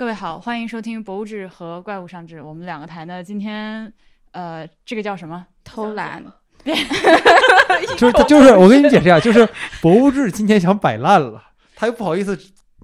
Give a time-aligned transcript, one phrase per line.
[0.00, 2.40] 各位好，欢迎收听《博物志》和《怪物上志》。
[2.42, 3.92] 我们两个台呢，今天
[4.30, 5.46] 呃，这个叫什么？
[5.62, 6.24] 偷懒。
[6.64, 9.44] 就是他，就是我跟你解释一下，就是
[9.82, 11.42] 《博物志》今天想摆烂了，
[11.76, 12.34] 他又不好意思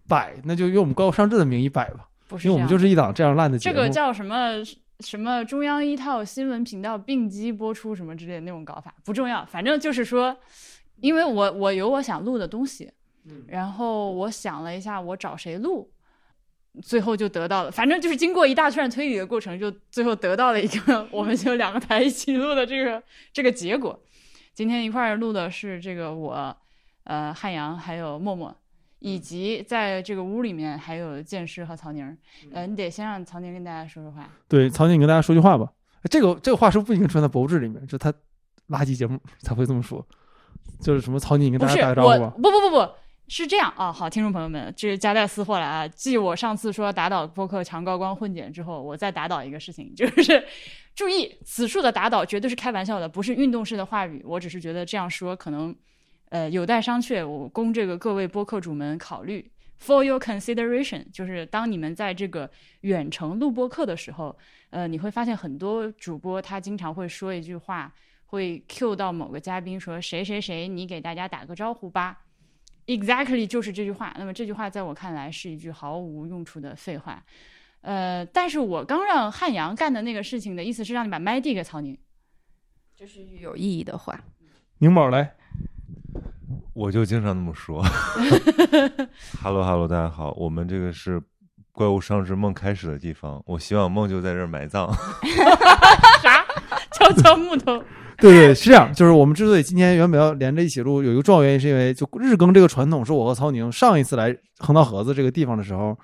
[0.07, 2.07] 摆，那就用我们《怪物上志》的名义摆吧。
[2.29, 3.75] 不是，因为我们就是一档这样烂的节目。
[3.75, 4.63] 这个叫什么
[5.01, 9.43] 什么中央一套新闻频道并机播出什么之类的那种搞法，不重要。
[9.47, 10.37] 反正就是说，
[11.01, 12.93] 因为我我有我想录的东西，
[13.47, 15.91] 然后我想了一下，我找谁录。
[16.83, 23.03] 最后就得到了，反正就是经过一大串推理的过程，就最后得到了一个， 我们就两个台一起录的这个
[23.33, 23.99] 这个结果。
[24.55, 26.57] 今天一块儿录的是这个我，
[27.05, 28.55] 呃，汉阳还有默默，
[29.01, 32.17] 以及在这个屋里面还有剑师和曹宁。
[32.53, 34.29] 呃，你得先让曹宁跟大家说说话。
[34.49, 35.71] 对，曹宁，你跟大家说句话吧。
[36.11, 37.87] 这个这个话是不应该出现在博物志里面？
[37.87, 38.13] 就他
[38.69, 40.07] 垃圾节目才会这么说。
[40.81, 42.33] 就是什么曹宁，你跟大家打个招呼吧。
[42.37, 42.91] 不不不不。
[43.29, 45.89] 是这样啊，好，听众朋友们，这是夹带私货了啊。
[45.89, 50.47] 继我上次说打倒播客强高光混剪之后，我再打倒一个事情， 就是
[50.95, 54.23] 注意此处的打倒绝对是开玩笑的，不是运动式的话语。
[54.25, 55.75] 我只是觉得这样说可能，
[56.29, 57.27] 呃，有待商榷。
[57.27, 59.51] 我供这个各位播客主们考虑
[59.83, 62.49] ，for your consideration，就是当你们在这个
[62.83, 64.37] 远程录播课的时候，
[64.71, 67.93] 呃，你会发现很多主播他经常会说一句话，
[68.27, 72.21] 会 cue 到某个嘉宾说谁谁谁，你给大家打个招呼吧。
[72.87, 74.15] Exactly 就是这句话。
[74.19, 77.23] 那么这句话在我看来是一句毫无用处的废话。
[77.83, 81.97] 呃，但是我刚让汉阳干的那个事情的意思是让你把麦递给曹宁，
[82.97, 84.19] 这是句有意义的话。
[84.79, 85.35] 宁宝来，
[86.75, 87.81] 我就经常那么说。
[89.41, 91.23] Hello Hello，大家好，我们这个是
[91.71, 93.41] 怪物上之梦开始的地方。
[93.47, 94.93] 我希望梦就在这儿埋葬。
[96.23, 96.45] 啥？
[96.93, 97.83] 敲敲木头。
[98.21, 98.93] 对对，是这样。
[98.93, 105.97] 就是我们之所以今天原本要连着一起录，有一个重要原因，是因为就日更这个传统，是我和曹宁上一次来横道河子这个地方的时候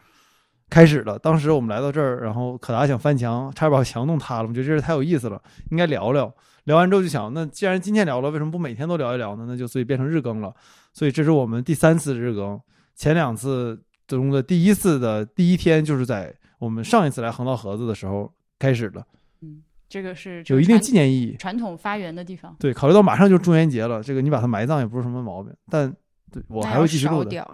[0.68, 1.18] 开始了。
[1.18, 4.42] 当时我们来到这儿，然后可达想翻墙，差点把墙弄塌了。
[4.42, 6.32] 我们觉得这是太有意思了，应该聊聊。
[6.64, 9.46] 聊完之后就想，那既然今天聊了，为什么不每天都聊一聊呢？
[9.48, 10.54] 那就所以变成日更了。
[10.92, 12.60] 所以这是我们第三次日更，
[12.94, 19.04] 前两次中的第一次的第一天，就是在我们上一次来横道河子的时候开始的。
[19.40, 19.62] 嗯。
[19.92, 22.56] 这个是有一定纪念意义，传统发源的地方。
[22.58, 25.52] 对，考虑到马上就中元节了，这个你把它埋葬也不是什么毛病。
[25.68, 25.94] 但
[26.30, 27.46] 对我还会继续录的。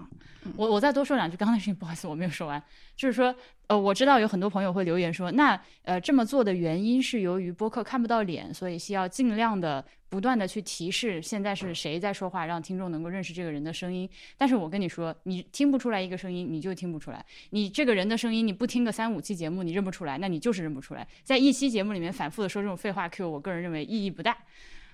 [0.56, 2.62] 我我再多说两句，刚刚那事情不好意思，我没有说完。
[2.96, 3.34] 就是说，
[3.68, 14.08] 呃，我知道有很多朋友会留言说，那呃这么做的原因是由于播客看不到脸，所以需要尽量的不断的去提示现在是谁在说话，让听众能够认识这个人的声音。
[14.36, 17.24] 但是我跟你说，你听不出来一个声音，你就听不出来。
[17.50, 21.06] 你这个人的声音，你不听个三五期节目，你认不出来，那你就是认不出来。
[21.22, 24.36] 在一期节目里面反复的说这种废话 Q，我个人认为意义不大。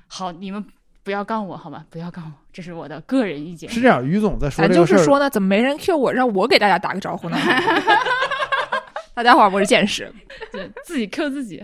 [0.08, 0.64] 好，你们。
[1.04, 1.84] 不要杠我好吗？
[1.90, 3.68] 不要杠我，这是我的个人意见。
[3.70, 4.96] 是这样，于总在说这个事儿。
[4.96, 7.36] 就是说呢，怎么没人 Q 我，让我给大家打个招呼呢？
[9.14, 10.10] 大家好，我是见识。
[10.50, 11.62] 对自己 Q 自己。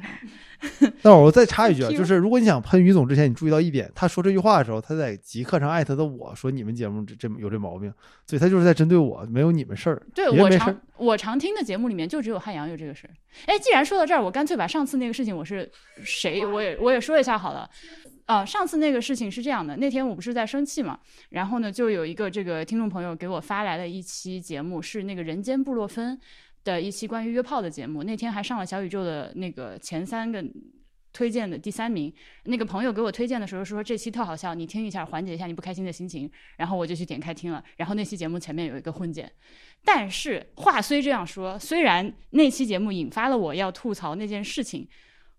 [1.00, 7.90] 那我再插一句啊， 就是如果你想喷于总之前，你注意到一点，他说这句话的时候，他在极客上艾特的我说你们节目这这有这毛病，
[8.26, 10.02] 所以他就是在针对我，没有你们事儿。
[10.14, 13.10] 对我常我常听的节目里面就只有汉阳有这个事儿。
[13.46, 15.68] 哎，既然说到这儿，我干脆把上次那个事情我是
[16.04, 17.68] 谁我也我也说一下好了。
[18.30, 26.16] 啊，上次那个事情是这样的，那天我不是在生气嘛，然后呢，就有一个这个听众朋友给我发来了一期节目，是那个人间布洛芬
[26.62, 30.44] 的一期关于约炮的节目，那天还上了小宇宙的那个前三个
[31.12, 32.14] 推荐的第三名。
[32.44, 39.28] 那个朋友给我推荐的时候说这期特好笑，你听一下缓解一下你不开心的心情，然后我就去点开听了，然后那期节目前面有一个混剪，
[39.84, 44.88] 但是话虽这样说，虽然那期节目引发了我要吐槽那件事情。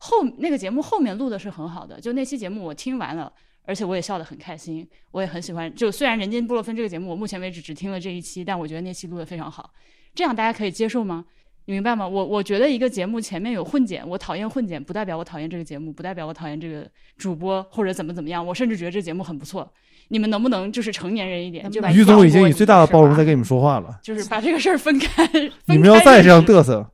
[0.03, 3.31] 后那个节目后面录的是很好的，就那期节目我听完了，
[3.65, 5.73] 而且我也笑得很开心，我也很喜欢。
[5.75, 9.69] 就虽然《人间布洛芬》这个节目我目前为止只听了这一期，但我觉得那期录得非常好。
[10.15, 11.23] 这样大家可以接受吗？
[11.65, 12.07] 你明白吗？
[12.07, 18.45] 我我觉得一个节目前面有混剪，我讨厌混剪，不代表我讨厌这个节目，不代表我讨厌这个主播或者怎么怎么样。
[18.45, 19.71] 我甚至觉得这节目很不错。
[20.07, 21.69] 你们能不能就是成年人一点？
[21.69, 25.25] 就把于总已经以最大的包容在跟你们说话了，就是把这个事儿分开。
[25.65, 26.89] 你们要再这样嘚瑟。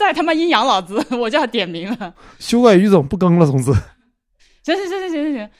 [0.00, 2.14] 再他妈阴阳老子， 我就要点名了。
[2.38, 3.70] 修改于总不更了，从此。
[4.64, 5.50] 行行行行行行行。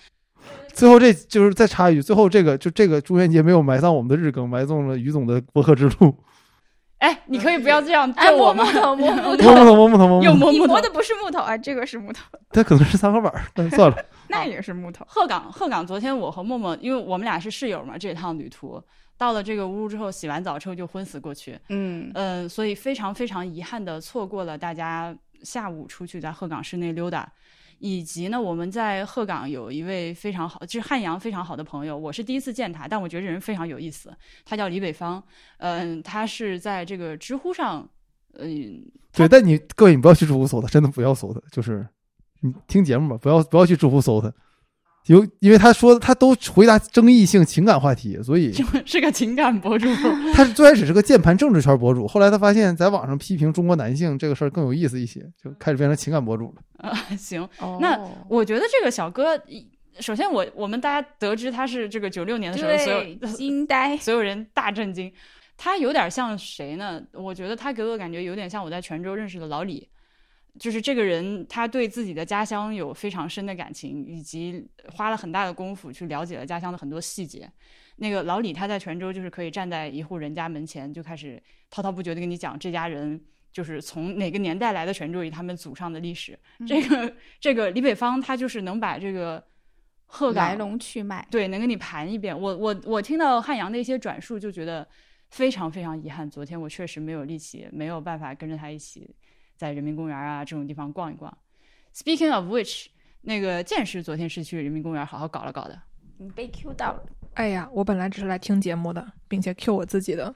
[0.73, 6.15] 最后这就是再插一句，最后这个就这个中元节没有埋葬我们的日更，埋葬了于总的博客之路。
[7.01, 8.65] 哎，你可以不要这样对我吗？
[8.65, 10.53] 摸木头，摸木头， 摸木头，摸木头，摸木头。
[10.53, 12.23] 摸摸的不是木头啊，这个是木头。
[12.51, 13.97] 它可能是三合板，但算了。
[14.29, 15.05] 那也是木头。
[15.07, 18.83] 鹤岗，鹤岗，昨天我和默默，因为我们俩是室友嘛，这趟旅途。
[19.21, 21.59] 到了这个屋之后，洗完澡之后就昏死过去。
[21.69, 27.31] 嗯嗯，所以非常非常遗憾的错过了大家下午出去在鹤岗市内溜达，
[27.81, 31.95] 以及呢，我们在鹤岗有一位非常好，就是汉阳非常好的朋友。
[31.99, 34.11] 我是第一次见他，但我觉得这人非常有意思。
[34.43, 35.23] 他叫李北方，
[35.59, 37.87] 嗯，他是在这个知乎上
[38.39, 38.83] 嗯，
[39.13, 41.87] 对，但你各位你不要去知乎搜他，真的不要搜他，就是
[42.41, 44.33] 你听节目吧，不要不要去知乎搜他，
[45.07, 48.53] 有因为他说他都回答争议性情感话题，所以
[48.85, 49.89] 是个情感博主。
[50.35, 56.89] 他最开始是个键盘政治圈博主，后来他发现在网上批评中国男性这个事儿更有意思一些，就开始变成情感博主了。
[56.89, 57.99] 啊，行，哦那
[58.29, 59.41] 我觉得这个小哥，
[59.99, 65.13] 首先我我们大家得知他是这个九六年的时候，所对有惊呆， 所有人大震惊。
[65.57, 67.03] 他有点像谁呢？
[67.13, 69.87] 我觉得他给我的感觉有点像我在泉州认识的老李，
[70.59, 77.51] 就是这个人，他对自己的家乡有非常深的感情，以及花了很大的功夫去了解了家乡的很多细节。
[77.97, 83.21] 那个老李他在泉州就是可以站在一户人家门前就开始滔滔不绝的跟你讲这家人
[83.53, 86.39] 就是从哪个年代来的泉州以他们祖上的历史。
[86.67, 89.45] 这个这个李北方他就是能把这个
[90.07, 92.39] 鹤岗来龙去脉，对，能跟你盘一遍。
[92.39, 94.87] 我我我听到汉阳的一些转述，就觉得
[95.29, 96.29] 非常非常遗憾。
[96.29, 99.09] 昨天我确实没有力气，没有办法跟着他一起
[99.61, 101.31] 在人民公园啊这种地方逛一逛。
[101.95, 102.87] Speaking of which，
[103.21, 105.79] 那个剑师昨天是去人民公园好好搞了搞的。
[106.17, 107.03] 你被 Q 到了。
[107.35, 110.35] 哎呀，我本来只是来听节目的，并且 Q 我自己的。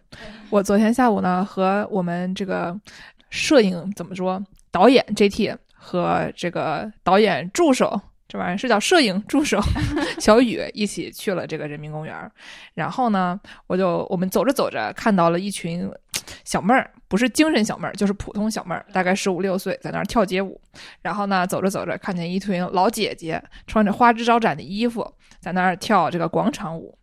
[0.51, 2.79] 我昨天下午呢，和我们这个
[3.31, 7.99] 摄影怎么说，导演 JT 和这个导演助手，
[8.29, 9.59] 这玩意儿是叫摄影助手
[10.21, 12.31] 小雨一起去了这个人民公园。
[12.75, 15.91] 然后呢，我就我们走着走着看到了一群
[16.45, 20.61] 小妹儿，不是精神小妹儿，就是普通小妹儿，大概十五六岁，在那儿跳街舞。
[21.03, 25.11] 然后呢，走着走着看见一群老姐姐穿着花枝招展的衣服，
[25.41, 26.97] 在那儿跳这个广场舞。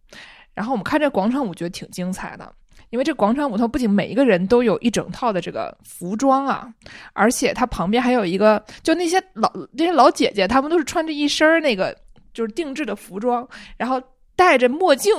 [0.54, 2.54] 然后我们看这广场舞，觉得挺精彩的，
[2.90, 6.68] 因为这广场舞它不仅每一个人都有一整套的这个服装啊，
[7.14, 11.98] 而且它旁边还有一个，就那些老那些老姐姐，她们都是穿着一身那个
[12.34, 13.48] 就是定制的服装，
[13.78, 14.02] 然后
[14.42, 15.14] 戴着墨镜，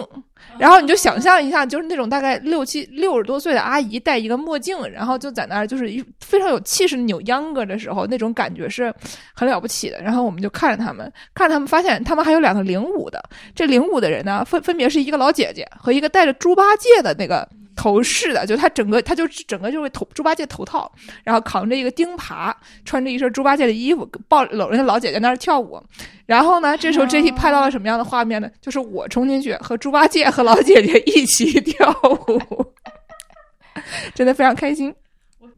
[0.59, 5.87] 然后你就想象一下，就是那种大概六七六十多岁的阿姨戴一个墨镜，然后就在那儿就是
[6.19, 8.93] 非常有气势扭秧歌的时候，那种感觉是
[9.33, 10.03] 很了不起的。
[10.03, 13.23] 然后我们就看着他们， 看着他们，发现他们还有两个领舞的，
[13.55, 20.91] 这领舞的人呢，分分别是一个老姐姐和一个戴着猪八戒的那个头饰的，就他整个他就整个就是头猪八戒头套，
[21.25, 22.55] 然后扛着一个钉耙，
[22.85, 25.83] 穿着一身猪八戒的衣服，抱搂着那老姐姐在那儿跳舞。
[26.27, 28.51] 然后呢，这时候 JT 拍到了什么样的画面呢？
[28.61, 31.91] 就是我冲进去和猪八戒和老姐姐一起跳
[32.29, 32.65] 舞，
[34.15, 34.95] 真的非常开心。
[35.39, 35.49] 我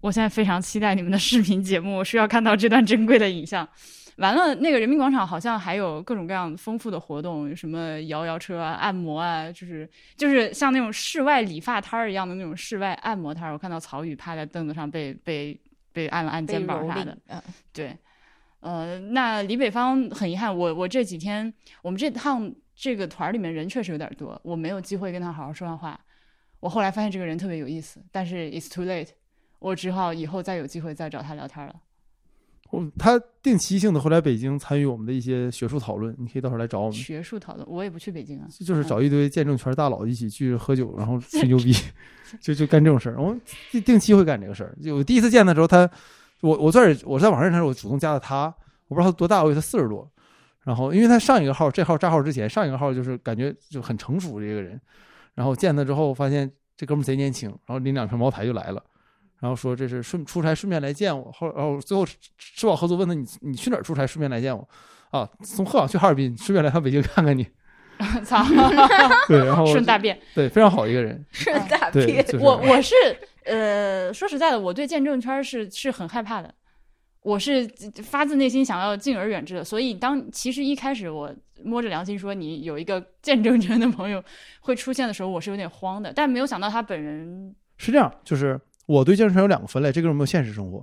[0.00, 3.68] 我现在非常期待你们的视频节目，我需要看到这段珍贵的影像。
[4.18, 13.52] 完了，那个人民广场好像还有各种各样丰富的活动，什么摇摇车啊、按摩啊，就是就是像那种室外理发摊儿一样的那种室外按摩摊儿。
[13.52, 15.58] 我看到曹宇趴在凳子上被被
[15.92, 17.40] 被按了按肩膀 啥的，嗯，
[17.72, 17.96] 对，
[18.60, 25.98] 呃，那李北方很遗憾，我我这几天我们这趟这个团儿里面人确实有点多，我没有机会跟他好好说上话。
[26.58, 29.10] 我后来发现这个人特别有意思，但是 it's too late，
[29.60, 31.72] 我只好以后再有机会再找他聊天了。
[32.70, 38.46] 我他定期性的会来北京参与我们的一些学术讨论，你可以到时候来找我们，学术讨论，我也不去北京啊。
[38.60, 41.72] 就是找一堆见证圈大佬一起去喝酒，然后 吹牛逼，
[42.40, 43.18] 就就干这种事儿。
[43.18, 44.76] 我们定定期会干这个事儿。
[44.82, 45.88] 就我第一次见的时候，他
[46.42, 48.54] 我我算是我在网上认识他，我主动加的他，
[48.88, 50.10] 我不知道他多大，我以为他四十多。
[50.64, 54.78] 然后因为他上一个号这号账号之前上一个号就是感觉就很成熟这个人，
[55.34, 58.84] 然后见他之后发现这哥们儿贼年轻，然后拎两瓶茅台就来了。
[59.40, 64.68] 然后说这是顺出差顺便来见我，后然后最后吃吃饱喝足问他你你去哪儿出差顺便来见我
[65.10, 65.28] 啊？
[65.42, 67.46] 从鹤岗去哈尔滨，顺便来趟北京看看你。
[68.24, 68.44] 操，
[69.26, 70.16] 对，然后顺大便。
[70.32, 72.94] 对非常好一个人， 顺大，便，就是我我是
[73.44, 76.54] 呃，说实在的，我对见证圈是是很害怕的，
[77.22, 77.68] 我是
[78.04, 79.64] 发自内心想要敬而远之的。
[79.64, 84.22] 所以当其实一开始我摸着良心说你有一个见证圈的朋友
[84.60, 90.78] 会出现的时候，我是有点慌的，但没有想到他本人是这样，就是我对见证圈有两个分类，这个人有没有现实生活？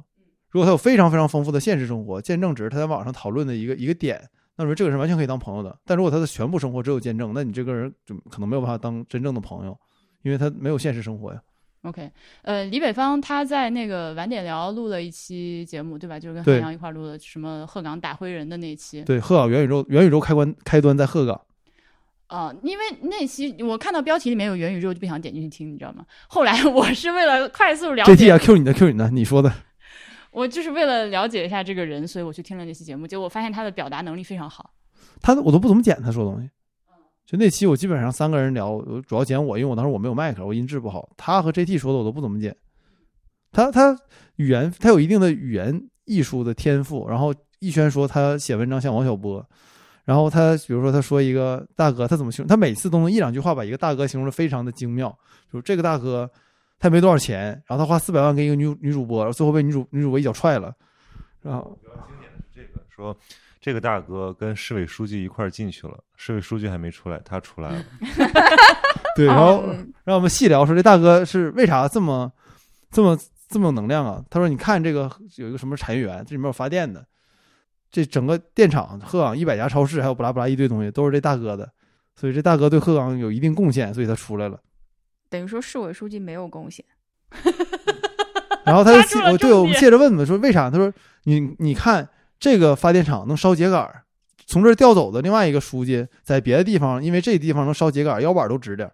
[0.52, 4.22] 如果他有非常非常丰富的现实生活，见证只是他在网上讨论的一个一个点，
[4.58, 5.76] 那说这个人完全可以当朋友的。
[5.84, 9.76] 但如果他的全部生活只有见证，那你这个人就可能没有办法当真正的朋友，
[10.22, 11.42] 因为他没有现实生活呀。
[11.82, 12.10] OK，
[12.42, 16.20] 呃，李北方他在那个晚点聊录了一期节目，对吧？
[16.20, 19.04] 就是跟对韩阳一块儿录的什么鹤岗打灰人的那一期。
[19.04, 21.40] 对，鹤岗元宇宙元宇宙开关开端在鹤岗，
[22.28, 26.06] 啊、因为那期我看到标题里面有元宇宙，就不想点进去听，你知道吗？
[26.28, 29.54] 后来 我是为了快速了解啊，Q 你的 Q 你的，你说的。
[30.32, 34.74] 我就是为了了解一下这个人，所以我去听了那期节目，结果发现他的表达能力非常好。
[35.22, 36.50] 他我都不怎么剪他说东西。
[37.26, 41.10] 就那期我基本上三个人聊，我主要剪我，因为我当时我没有麦克，我音质不好。
[41.16, 42.56] 他和 JT 说的我都不怎么剪。
[43.52, 43.98] 他他
[44.36, 47.08] 语言他有一定的语言艺术的天赋。
[47.08, 49.44] 然后逸轩说他写文章像王小波，
[50.06, 52.48] 然后他比如说他说一个大哥，他怎么形容？
[52.48, 55.10] 他每次都能一两句话把一个大哥形容的非常的精妙。
[55.52, 56.30] 就是这个大哥，
[56.80, 60.74] 他没多少钱，然后他花四百万给一个女女主播，最后被女主女主播一脚踹了，
[61.42, 63.18] 然后比较经典的是这个，说
[63.60, 67.84] 这个大哥跟市委书记一块儿进去了，市委书记还没出来，他出来了。
[69.16, 72.32] 对，然后嗯让我们细聊说这大哥是为啥这么
[72.92, 74.22] 这么这么有能量啊？
[74.30, 77.06] 他说你看这个有一个什么产业园，这里面有发电的，
[77.96, 81.72] 这整个电厂鹤岗一百家超市还有不拉不拉一堆东西都是这大哥的，
[82.14, 84.60] 所以这大哥对鹤岗有一定贡献，所以他出来了。
[85.30, 86.84] 等于说市委书记没有贡献。
[88.66, 90.70] 然后他就对我们接着问问，说为啥？
[90.70, 90.92] 他说
[91.24, 92.06] 你你看
[92.38, 94.04] 这个发电厂能烧秸秆儿，
[94.46, 98.92] 从这儿调走的另外一个书记在别的地方，因为这地方能烧秸秆儿，腰板都直点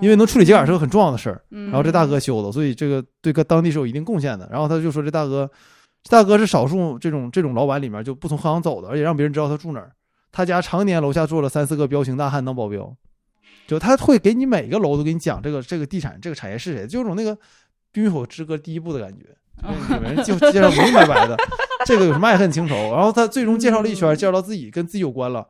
[0.00, 1.42] 因为能处理秸秆是个很重要的事儿。
[1.50, 4.48] 嗯然后这大哥修的，所以这个对个当地是有一定贡献的。
[4.52, 5.52] 然后他就说这大哥，这
[6.10, 9.92] 大哥是少数这种这种老板里面就不从鹤岗走的，而且让别人知道他住哪儿。
[10.30, 12.94] 他家常年楼下坐了三四个彪形大汉当保镖，
[13.66, 17.36] 就他会给你每个楼都给你讲这个这个地产这个产业是谁，就有种那个
[17.92, 19.26] 《冰与火之歌》第一部的感觉。
[19.94, 21.36] 有人就介绍明明白白的，
[21.84, 22.74] 这个有什么爱恨情仇。
[22.92, 25.46] 然后他最终介绍了一圈，介绍到自己跟自己有关了。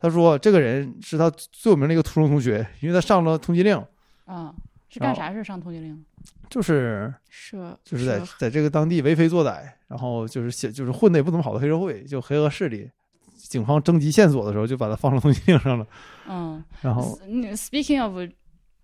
[0.00, 3.80] 他说这个人是他最有名的一个初中同学，因为他上了通缉令，
[4.26, 4.52] 啊，
[4.88, 6.04] 是干啥事上通缉令？
[6.48, 12.90] 就是是就是在在这个当地为非作歹，然后就是写就是混的也不怎么好的黑社会，就黑恶势力。
[13.36, 15.86] 警方征集线索的时候，就把他放到通缉令上了。
[16.28, 17.18] 嗯，然后
[17.54, 18.30] Speaking of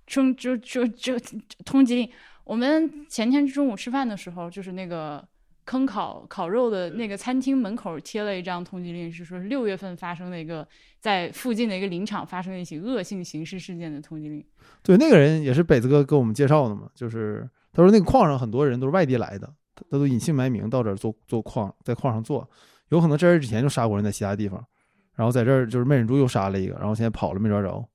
[0.07, 1.19] 中就就就
[1.65, 2.11] 通缉令，
[2.45, 5.27] 我们前天中午吃饭的时候，就是那个
[5.71, 10.67] 坑烤烤肉的那个餐厅门口贴了一张通缉令，是说六月份发生的一个
[10.99, 14.45] 在附近的一个林场发生的一起恶性刑事事件的通缉令。
[14.83, 19.47] 对那个人也是北子哥给我们介绍的嘛，就是他说那个矿上很多人都是外地来的，
[19.77, 22.51] 他他都隐姓埋名到这儿做做矿，在矿上做，
[22.89, 24.61] 有可能这人之前就杀过人，在其他地方，
[25.15, 27.89] 然后在这儿就是没忍住又杀了一个，然后现在跑了没抓着。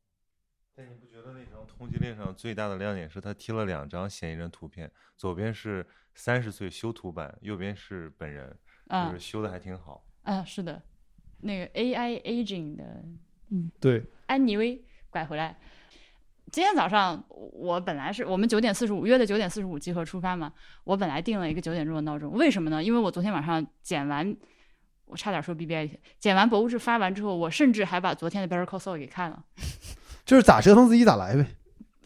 [1.85, 10.03] 通缉令上最大的亮点是他贴了两张嫌疑人图片，左边是三十岁修图版，右边是本人，啊就是修的还挺好。
[10.23, 10.81] 啊，是的，
[11.41, 12.83] 那个 AI aging 的
[13.51, 15.55] 嗯对，安妮薇拐回来。
[16.51, 20.51] 今天早上我本来是我们九点四十五约的九点四十五集合出发嘛，
[20.85, 22.83] 我本来定了一个九点钟的闹钟，为什么呢？
[22.83, 24.35] 因为我昨天晚上剪完，
[25.05, 29.45] 我差点说 B B I，剪完博物志发完之后，我甚至还把昨天的 Better Call Saul 给看了。
[30.25, 31.45] 就是咋折腾自己咋来呗，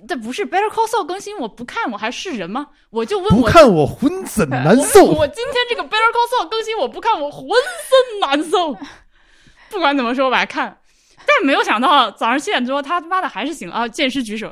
[0.08, 2.68] 这不是 Better Call Saul 更新，我不看我还是人吗？
[2.90, 5.06] 我就问不看我浑身难我受。
[5.06, 8.74] 我今天这个 Better Call Saul 更新我不看，我浑身难受。
[9.70, 10.78] 不管怎么说，我看。
[11.28, 13.88] 但没有想到早上七点多，他他妈的还是醒了啊！
[13.88, 14.52] 剑师举手，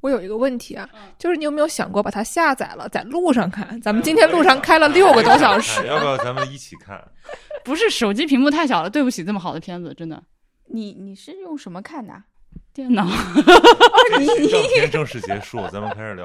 [0.00, 3.80] 我有一个问题啊嗯，就是你有没有想过把它下载了，在路上看？
[3.80, 7.02] 咱们今天路上开了六个多小时， 要不要咱们一起看？
[7.64, 10.22] 不是手机屏幕太小了，对不起这么好的片子，真的。
[10.66, 12.24] 你你是用什么看的啊？
[12.74, 13.06] 电脑，
[14.16, 16.24] 这期正片正式结束，咱们开始聊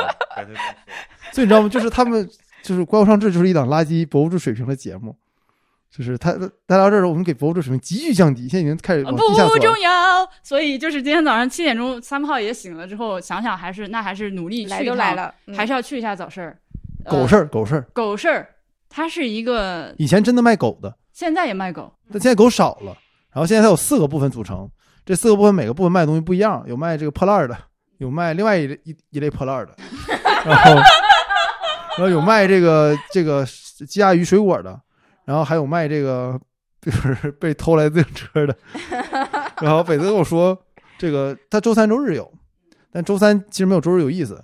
[1.32, 1.68] 所以你知道吗？
[1.70, 2.30] 就是他们
[2.62, 5.16] 就是《怪物上志》就是一档垃圾博物志水平的节目，
[5.92, 6.34] 就是他
[6.68, 9.58] 他到这儿，我们给博物志水平急剧降低，现在已经开始往地下不。
[9.60, 9.94] 重要。
[10.44, 16.58] 所以就是今天早上七点钟，三炮也醒了之后，想想还是那还是努力去来一趟都来了，嗯还是要去一下早市儿。
[17.10, 18.48] 狗市儿，狗市儿，狗市儿，
[18.90, 22.96] 它是一个以前真的卖狗的，现在也卖狗，但现在狗少了。
[23.34, 24.70] 然后现在它有四个部分组成，
[25.06, 27.58] 这四个部分每个部分卖的东西不一样，有卖这个破烂的，
[27.98, 29.76] 有卖另外一类一一类破烂的，
[30.46, 33.46] 然后然后有卖这个这个
[33.88, 34.80] 鸡鸭鱼水果的，
[35.26, 36.40] 然后还有卖这个
[36.82, 38.56] 就是 被偷来自行车的。
[39.62, 40.58] 然后北泽跟我说，
[40.98, 42.32] 这个他周三周日有，
[42.92, 44.44] 但周三其实没有周日有意思，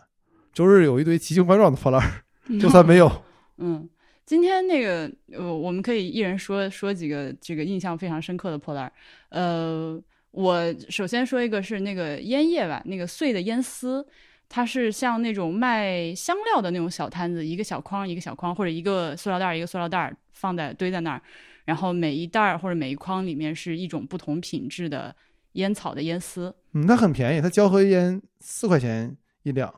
[0.54, 2.24] 周日有一堆奇形怪状的破烂儿，
[2.60, 3.12] 周三没有。
[3.58, 3.90] 嗯，
[4.26, 8.92] 今天那个呃，我们可以一人说说几个这个印象非常深刻的破烂儿。
[9.30, 10.00] 呃，
[10.40, 14.08] 我首先说一个是那个烟叶吧，那个碎的烟丝，
[14.48, 21.22] 它是像那种卖香料的那种小摊子，一个小筐一个小筐，或者一个塑料袋一个塑料袋放在堆在那儿，
[21.66, 25.14] 然后每一袋或者每一筐里面是一种不同品质的
[25.54, 26.56] 烟草的烟丝。
[26.72, 29.74] 嗯，它很便宜，它胶合烟四块钱一两，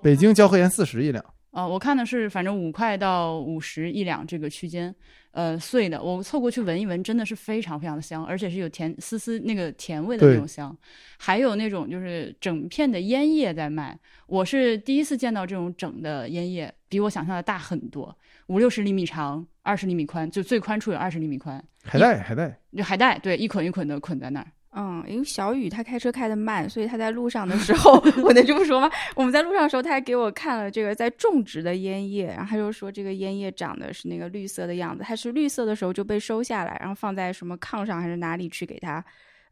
[0.00, 1.24] 北京胶合烟四十一两。
[1.54, 4.92] 呃，我看的是反正五块到五十一两这个区间，
[5.30, 10.76] 呃，碎的，我凑过去闻一闻，真的是非常非常的香，而且是有甜丝丝那个甜味的那种香，
[11.16, 13.96] 还有那种就是整片的烟叶在卖，
[14.26, 18.18] 我是第一次见到这种整的烟叶，比我想象的大很多，
[18.48, 24.46] 五六十厘米长，二十厘米宽，就最宽处有二十厘米宽，海带，海带，就海带，对，一捆一捆的捆在那儿。
[24.76, 27.92] 嗯，因为小雨他开车开的慢，所以他在路上的时候，
[28.24, 28.90] 我能这么说吗？
[29.14, 39.04] 我们在路上的时候，他还给我看了这个在种植的烟叶，然后他就说这个烟叶长的是那个绿色的样子，它是绿色的时候就被收下来，然后放在什么炕上还是哪里去给它，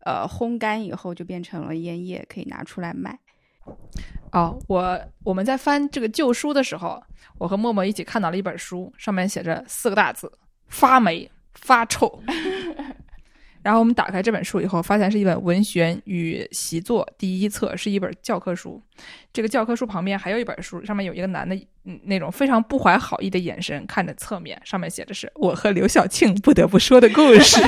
[0.04, 3.16] 呃，烘干以后就变成了烟叶，可以拿出来卖。
[4.32, 7.00] 哦，我我们在翻这个旧书的时候，
[7.38, 10.32] 我和默默一起看到了一本书，上面写着四个大字：
[10.66, 12.20] 发霉发臭。
[13.62, 18.82] 然后我们打开这本书以后，发现是一本文学与习作第一册，是一本教科书。
[19.32, 21.54] 这个教科书旁边还有一本书，上面有一个男的，
[21.84, 27.60] 嗯，那种非常不怀好意的眼神看着侧面，上面写的是“我和刘晓庆不得不说的故事”。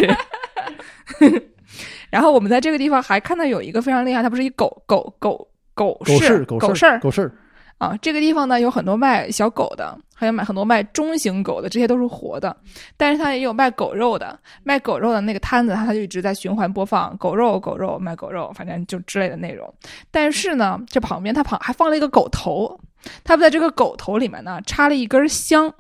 [2.10, 7.32] 然后我们在这个地方还看到有一个非常厉害，它不是一狗狗狗狗狗市市，狗市狗市儿，狗市儿，
[7.78, 12.56] 啊，这个地方呢有很多卖小狗的，还有卖很多卖中型狗的，这些都是活的。
[12.96, 19.72] 但是它也有卖狗肉的，卖狗肉的那个摊子，它就一直在循环播放狗肉、狗肉、卖狗肉，反正就之类的内容。
[20.10, 22.80] 但是呢，这旁边它旁还放了一个狗头，
[23.22, 25.72] 它在这个狗头里面呢插了一根香，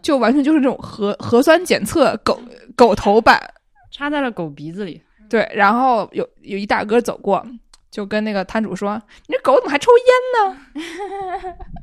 [0.00, 2.40] 就完全就是这种核核酸检测狗
[2.74, 3.40] 狗头版。
[3.90, 5.02] 插在了狗鼻子里。
[5.28, 7.42] 对，然后有有一大哥走过，
[7.90, 11.54] 就跟那个摊主说：“你这狗怎么还抽烟呢？”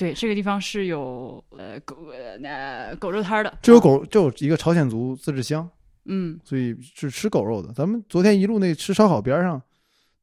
[0.00, 3.58] 对，这个地方是有呃狗呃那狗肉摊的。
[3.60, 5.68] 就有狗，就有一个朝鲜族自治乡，
[6.06, 7.70] 嗯，所以是吃狗肉的。
[7.74, 9.60] 咱们昨天一路那吃烧烤边上，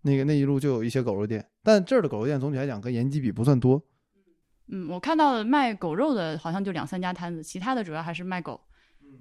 [0.02, 3.80] 那个那一路就有一些狗肉店，但这儿的狗肉店总体来讲跟延吉比不算多。
[4.70, 8.60] 嗯，我看到的卖狗肉的好像就两三家摊子，其他的主要还是卖狗，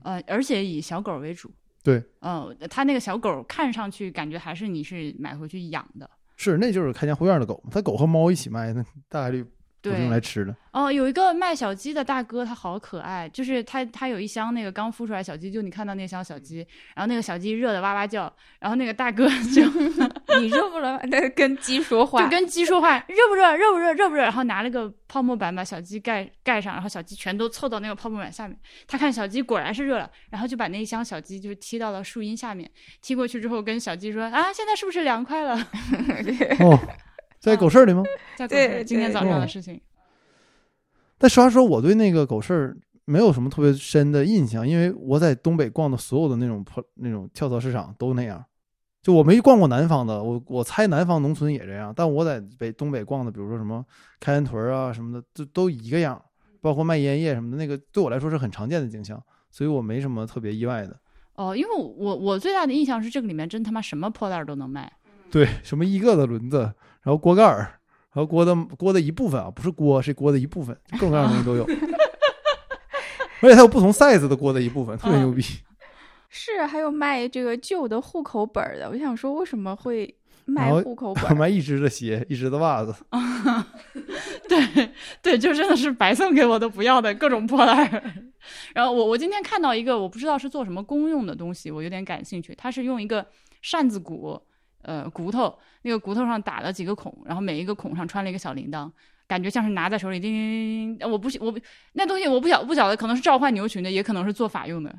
[0.04, 1.52] 呃，而且以小狗为主。
[1.82, 6.10] 对，嗯、它那个小狗看上去感觉还是你是买回去养的。
[6.36, 9.44] 是，那就是开家护院的狗，它狗和猫一起卖，那大概率
[9.90, 10.54] 不是用来对，吃的。
[10.72, 16.58] 哦，有一个卖小鸡的大哥，他好可爱，就是他他有一箱那个刚孵出来小鸡，就你看到那箱小鸡，
[16.94, 19.64] 然后那个小鸡热的哇哇叫，然后那个大哥就
[20.38, 20.98] 你热不热？
[21.04, 23.56] 那跟鸡说话，就跟鸡说话，热不热？
[23.56, 23.92] 热不热？
[23.94, 24.22] 热不热？
[24.22, 28.54] 然后拿了个泡沫板把小鸡盖盖上，然后小鸡全都凑到那个泡沫板下面。
[28.86, 32.70] 他看小鸡果然是热了，然后就把那一箱小鸡就踢到了树荫下面。
[33.00, 35.54] 踢过去之后，跟小鸡说：“啊，现在是不是凉快了
[36.60, 36.78] 哦，
[37.46, 38.02] 在狗市里吗？？”
[38.36, 39.80] 在狗市今天早上的事情。
[41.16, 48.44] 但实话说，我对那个狗市儿没有什么特别深的印象，因为我在东北逛的所有的那种破那种跳蚤市场都那样。
[49.00, 53.84] 就我没逛过南方的，我我猜南方农村也这样，但我在北东北逛的，比如说什么
[54.18, 56.20] 开元屯啊什么的，都都一个样，
[56.60, 60.98] 包括卖烟叶什么的，那个对我来说是很常见的景象，所以我没什么特别意外的。
[61.36, 64.92] 哦，因为我我我最大的印象是这个里面真他妈什么破烂都能卖。
[65.30, 66.72] 对，什么一个的轮子，
[67.06, 67.58] 然后锅盖儿，
[68.12, 71.64] 然后锅的锅的一部分啊，不是锅，是锅的一部分，各种各样的东西都有。
[73.42, 75.40] 而且它有不同 size 的锅的一部分，特别牛逼。
[76.28, 78.90] 是还有卖这个旧的户口本儿的。
[78.90, 80.12] 我想说，为什么会
[80.46, 81.34] 卖户口本 儿？
[81.36, 82.92] 卖一只的鞋，一只的袜子，
[84.48, 84.90] 对
[85.22, 87.88] 对，就真的是白送给我都不要的各种破烂。
[88.74, 92.52] 然后我我今天看到一个我不知道是做什么公用的东西，我有点感兴趣。
[92.56, 93.24] 它是用一个
[93.62, 94.42] 扇子骨，
[94.86, 98.90] 呃，骨头，那个骨头上打了几个孔，然后每一个孔上穿了一个小铃铛。
[99.28, 101.58] 感觉像是拿在手里叮叮叮叮，我不我不
[101.94, 104.94] 那东西我不晓不晓得，可能是召唤牛群的，也可能是做法用的。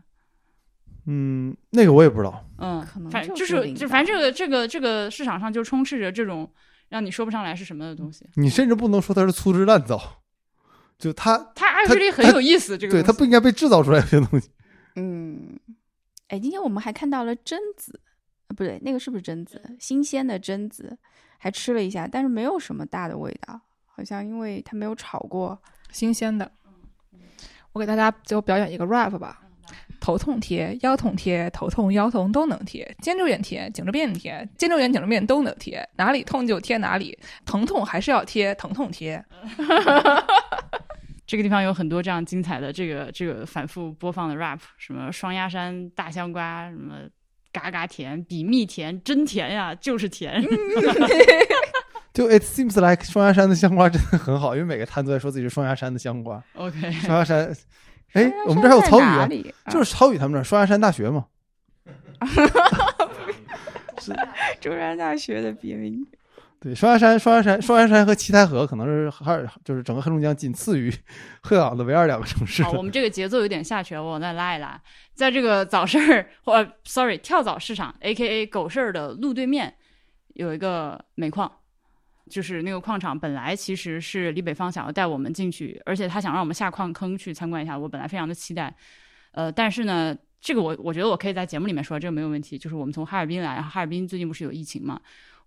[1.06, 2.45] 嗯，那个我也不知道。
[2.58, 6.52] 嗯可，能反就就是就反正这个这个这个市场上就充斥着这种
[6.89, 8.28] 让你说不上来是什么的东西。
[8.36, 10.21] 你甚至不能说它是粗制滥造，
[11.00, 14.50] 就它它它 actually 很有意思，这个对它不应该被制造出来这些东西。
[14.97, 15.58] 嗯，
[16.28, 18.06] 哎，今天我们还看到了贞子，啊，
[18.57, 19.61] 不对，那个是不是榛子？
[19.79, 20.97] 新鲜的榛子，
[21.37, 25.57] 还吃了一下，但是没有什么大的味道，好像因为它没有炒过。
[25.91, 26.51] 新鲜的。
[27.71, 29.41] 我给大家最后表演一个 rap 吧。
[29.99, 39.23] 头痛贴、腰痛贴、头痛腰痛都能贴，肩周炎贴、颈椎病贴、肩周炎、颈椎病都能贴，哪里痛就贴哪里，疼痛还是要贴疼痛贴。
[41.25, 46.99] 这个地方有很多这样精彩的这个这个反复播放的 rap，什么双鸭山大香瓜，什么
[47.57, 50.41] 嘎嘎甜，比蜜甜，真甜呀，就是甜。
[52.13, 56.43] 就 it seems like 双鸭山的香瓜真的很好，因为每个摊都在说自己是双鸭山的香瓜。
[56.55, 57.55] OK，双鸭山，
[58.13, 59.27] 哎，我们这还有曹宇啊，
[59.69, 61.25] 就是曹宇他们这双鸭山大学嘛。
[64.59, 66.05] 中山大学的别名。
[66.59, 70.91] 对，双鸭山、双鸭山、双鸭山和七台河可能是哈尔，就是整个黑龙江仅次于
[71.43, 74.81] 鹤岗的唯二两个城市好，我们 这个节奏有点下去了，我往那拉一拉。
[75.13, 79.73] 在这个早市儿或 sorry 跳蚤市场 A K A 狗市儿的路对面
[80.33, 81.51] 有一个煤矿，
[82.29, 88.75] 就是那个矿场本来其实是李北方想要带我们进去，而且他想让我们下矿坑去参观一下，我本来非常的期待。
[89.31, 92.57] 呃，但是呢，这个我我觉得我可以在节目里面说，这个没有问题。
[92.57, 94.99] 就是我们从哈尔滨来，然后哈尔滨最近不是有疫情嘛，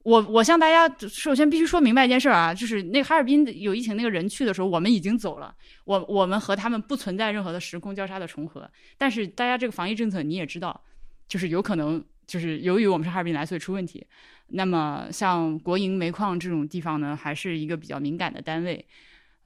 [0.02, 8.68] 我我向大家首先必须说明白一件事儿啊，就是那哈尔滨有疫情那个人去的时候，我们已经走了，我我们和他们不存在任何的时空交叉的重合。
[8.96, 10.80] 但是大家这个防疫政策你也知道，
[11.28, 14.06] 就是有可能就是由于我们是哈尔滨来，所以出问题。
[14.48, 18.84] 那么像国营煤矿这种地方呢，还是一个比较敏感的单位。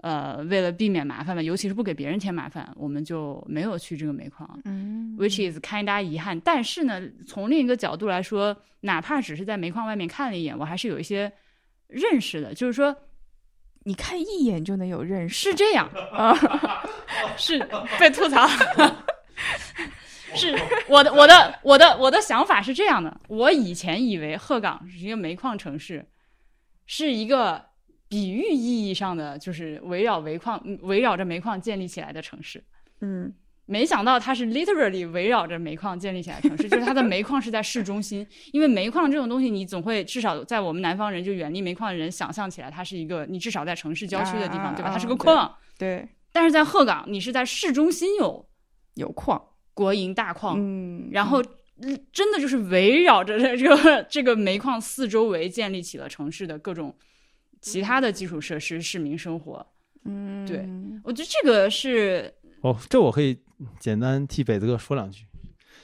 [0.05, 4.61] 呃，为了避免麻烦吧，尤其是不给别人添麻烦，我们就没有去这个煤矿。
[4.67, 6.39] 嗯 which is kinda 遗憾。
[6.41, 11.33] 但是呢，从另一个角度来说，哪怕只是在煤矿外面看了一眼，我还是有一些
[11.87, 12.53] 认识的。
[12.53, 12.95] 就是说，
[13.85, 16.37] 你看一眼就能有认识，是这样 啊，
[17.39, 17.59] 是
[17.99, 18.47] 被吐槽。
[20.37, 20.55] 是
[20.87, 26.05] 我的我的我的我的想法是这样的，我以前以为鹤岗是一个煤矿城市，
[26.85, 27.65] 是一个
[28.09, 32.63] 比喻意义上的，就是围绕煤矿围绕着煤矿建立起来的城市。
[33.01, 33.33] 嗯
[33.67, 38.27] 没想到它是 literally 围绕着煤矿建立起来的城市，就是它的煤矿是在市中心。
[38.53, 44.91] 因为煤矿这种东西，你总会至少在我们南方人就远离煤矿的人想象起来，它是一个你至少在城市郊区的地方，对吧？
[44.93, 45.51] 它是个矿。
[45.79, 48.47] 对，但是在鹤岗，你是在市中心有
[48.97, 51.43] 有矿，国营大矿，嗯，然后
[51.81, 56.95] 嗯真的就是围绕着这个这个煤矿四周围建立起了城市的各种
[57.65, 59.67] 其他的基础设施、市民生活。
[60.05, 60.69] 嗯，对
[61.03, 63.43] 我觉得这个是哦，这我可以
[63.81, 65.25] 简单替北子哥说两句。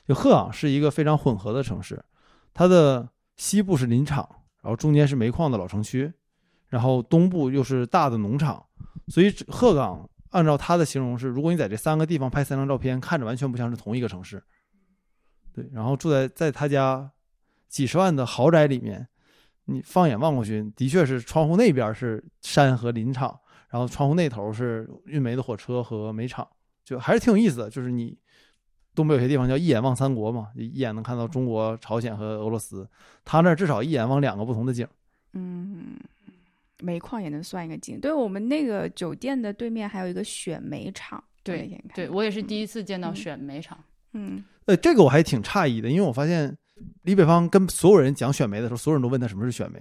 [0.06, 2.04] 就鹤岗是一个非常混合的城市，
[2.52, 4.28] 它的西部是林场，
[4.62, 6.12] 然后中间是煤矿的老城区，
[6.68, 8.66] 然后东部又是大的农场，
[9.08, 14.42] 所以鹤岗按照他的形容是，如果你在这三个地方拍三张照片，看着完全不像是同一个城市。
[15.54, 17.10] 对，然后住在在他家
[17.68, 19.08] 几十万的豪宅里面，
[19.70, 26.46] 你放眼望过去，的确是窗户那边是山和林场，然后窗户那头是运煤的火车和煤场，
[26.84, 27.70] 就还是挺有意思的。
[27.70, 28.16] 就是你
[28.94, 32.88] 东北有些地方叫一眼望三国嘛，一眼能看到中国、朝鲜和俄罗斯，
[33.24, 34.86] 他那至少一眼望两个不同的景。
[35.34, 35.96] 嗯，
[36.80, 38.00] 煤矿也能算一个景。
[38.00, 43.78] 对我们那个酒店的对面还有一个选煤厂，对对我也是第一次见到嗯选煤厂。
[44.12, 46.56] 嗯呃，这个我还挺诧异的，因为我发现
[47.02, 49.78] 李北方跟所有人讲选煤的时候，所有人都问他什么是选煤，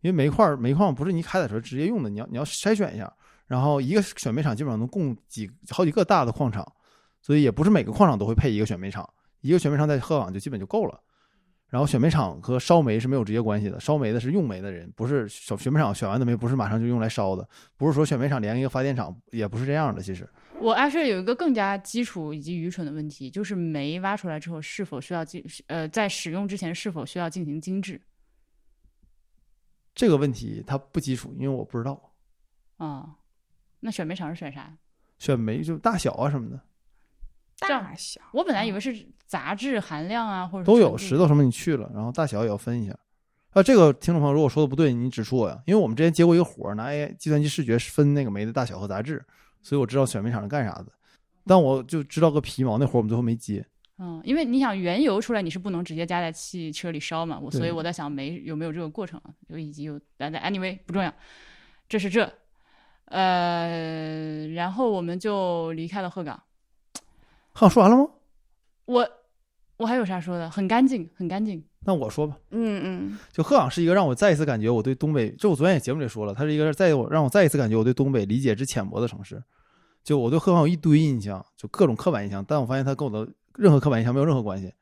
[0.00, 3.12] 因为煤块煤矿不是你开采出来直接用的，你要你要筛选一下，
[3.46, 6.66] 然后一个选煤厂基本上能供几好几个大的矿场，
[7.20, 9.08] 所以也不是每个矿场都会配一个选煤厂，
[9.40, 11.00] 一个选煤厂在鹤岗就基本就够了。
[11.70, 20.00] 然后选煤厂和烧煤是没有直接关系的，烧煤的是用煤的人，不是选选煤厂选完的煤不是马上就用来烧的，不是说选煤厂连一个发电厂，也不是这样的。
[20.00, 20.28] 其实，
[20.60, 28.00] 我 actually 有一个更加基础以及愚蠢的问题，就是煤挖出来之后是否需要进呃在使用之前是否需要进行精制
[29.94, 32.12] 这个问题它不基础，因为我不知道
[32.76, 33.16] 啊、
[33.80, 34.76] 那选煤厂是选啥？
[35.18, 36.60] 选煤就大小啊什么的。
[37.60, 42.98] 大小我本来以为是杂质含量啊，或者都有石头什么你去了，然后大小也要分一下。
[43.50, 49.24] 啊，这个听众朋友如果说的不对，你指出我呀，因为我们之前接过一个活儿，拿 AI 计算机视觉分那个煤的大小和杂质，
[49.64, 50.86] 所以我知道选煤厂是干啥的，
[51.44, 53.66] 但我就知道个皮毛，那活儿我们最后没接。
[53.98, 61.14] 嗯，因为你想原油出来，你是不能直接加在汽车里烧嘛，我所以我在想煤有没有这个过程啊，就以及有，但但 anyway 不重要，
[61.88, 62.30] 这是这，
[63.06, 66.42] 呃，然后我们就离开了鹤岗，
[67.52, 68.06] 哈，说完了吗？
[68.84, 69.08] 我
[69.76, 70.50] 我还有啥说的？
[70.50, 79.42] 很干净，很干净，那我说吧，嗯嗯就鹤岗是一个让我再一次感觉我对东北，就我昨天也节目里说了，它是一个再我让我再一次感觉我对东北理解之浅薄的城市。
[80.02, 84.72] 就我对鹤岗有一堆印象，就各种刻板印象，但我发现它跟我的任何刻板印象没有任何关系。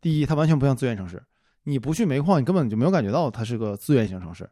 [0.00, 1.22] 第一，它完全不像资源城市，
[1.64, 4.48] 你不去煤矿，你根本就没有感觉到它是个资源型城市。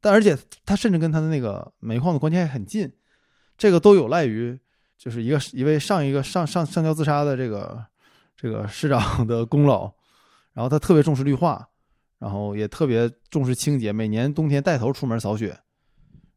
[0.00, 2.90] 但而且它甚至跟它的那个煤矿的关系还很近，
[3.58, 4.58] 这个都有赖于
[4.96, 7.84] 就是一个一位上一个上上上吊自杀的这个
[8.34, 9.92] 这个市长的功劳。
[10.60, 11.66] 然后他特别重视绿化，
[12.18, 15.58] 然后也特别重视清洁，每年冬天带头出门扫雪。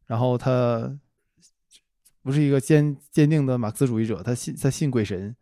[0.06, 0.90] 然后他
[2.22, 5.36] 不是一个坚坚定的马克思主义者，他信他信鬼神，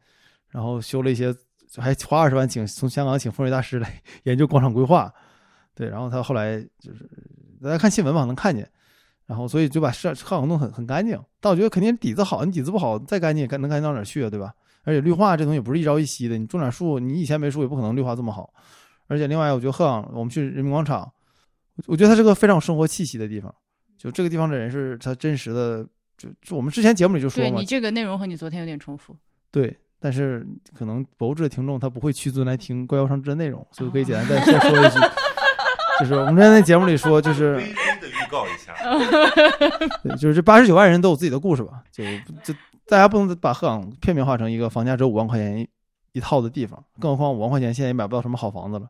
[0.48, 1.32] 然后修了一些，
[1.76, 5.14] 还花二十万请从香港请风水大师来 研究广场规划。
[5.76, 7.08] 对，然后他后来就是
[7.62, 8.68] 大家看新闻嘛能看见，
[9.26, 11.16] 然后所以就把市鹤岗弄很很干净。
[11.38, 14.52] 但我觉得肯定底子好，你底子不好，再干净也干能干净到哪儿去啊，对吧？
[14.84, 18.52] 而且绿化这东西也不是一朝一夕的，你种点树，你以前没树也不可能绿化这么好。
[19.08, 21.10] 而且另外，我觉得鹤岗，我们去人民广场，
[21.86, 23.54] 我觉得它是个非常有生活气息的地方。
[23.98, 29.16] 就这个地方的人是他真实的，就就我们之前节目里就说嘛对你，这个内容和你昨天有点重复。
[29.50, 29.78] 对。
[30.04, 30.44] 但是
[30.76, 34.98] 可能博智的听众他不会屈尊来听怪妖上志的内容，所以我可以简单再再说一句，
[36.00, 38.74] 就是我们之前在节目里说，就是 微微的预告一下，
[40.02, 42.02] 对，就是这八十九万人都有自己的故事吧，就
[42.42, 42.52] 就
[42.86, 45.68] 大家不能把鹤岗片面化成一个房价只有五万块钱一
[46.12, 48.88] 一套的地方，更何况五万块钱现在也买不到什么好房子了。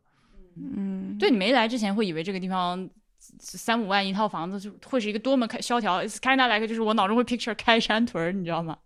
[0.55, 8.77] 嗯，对你没来之前会以为这个地方三五万一套房子就会是一个多么开萧条，It's kind of like 就是我脑中会 picture 开山屯儿，你知道吗？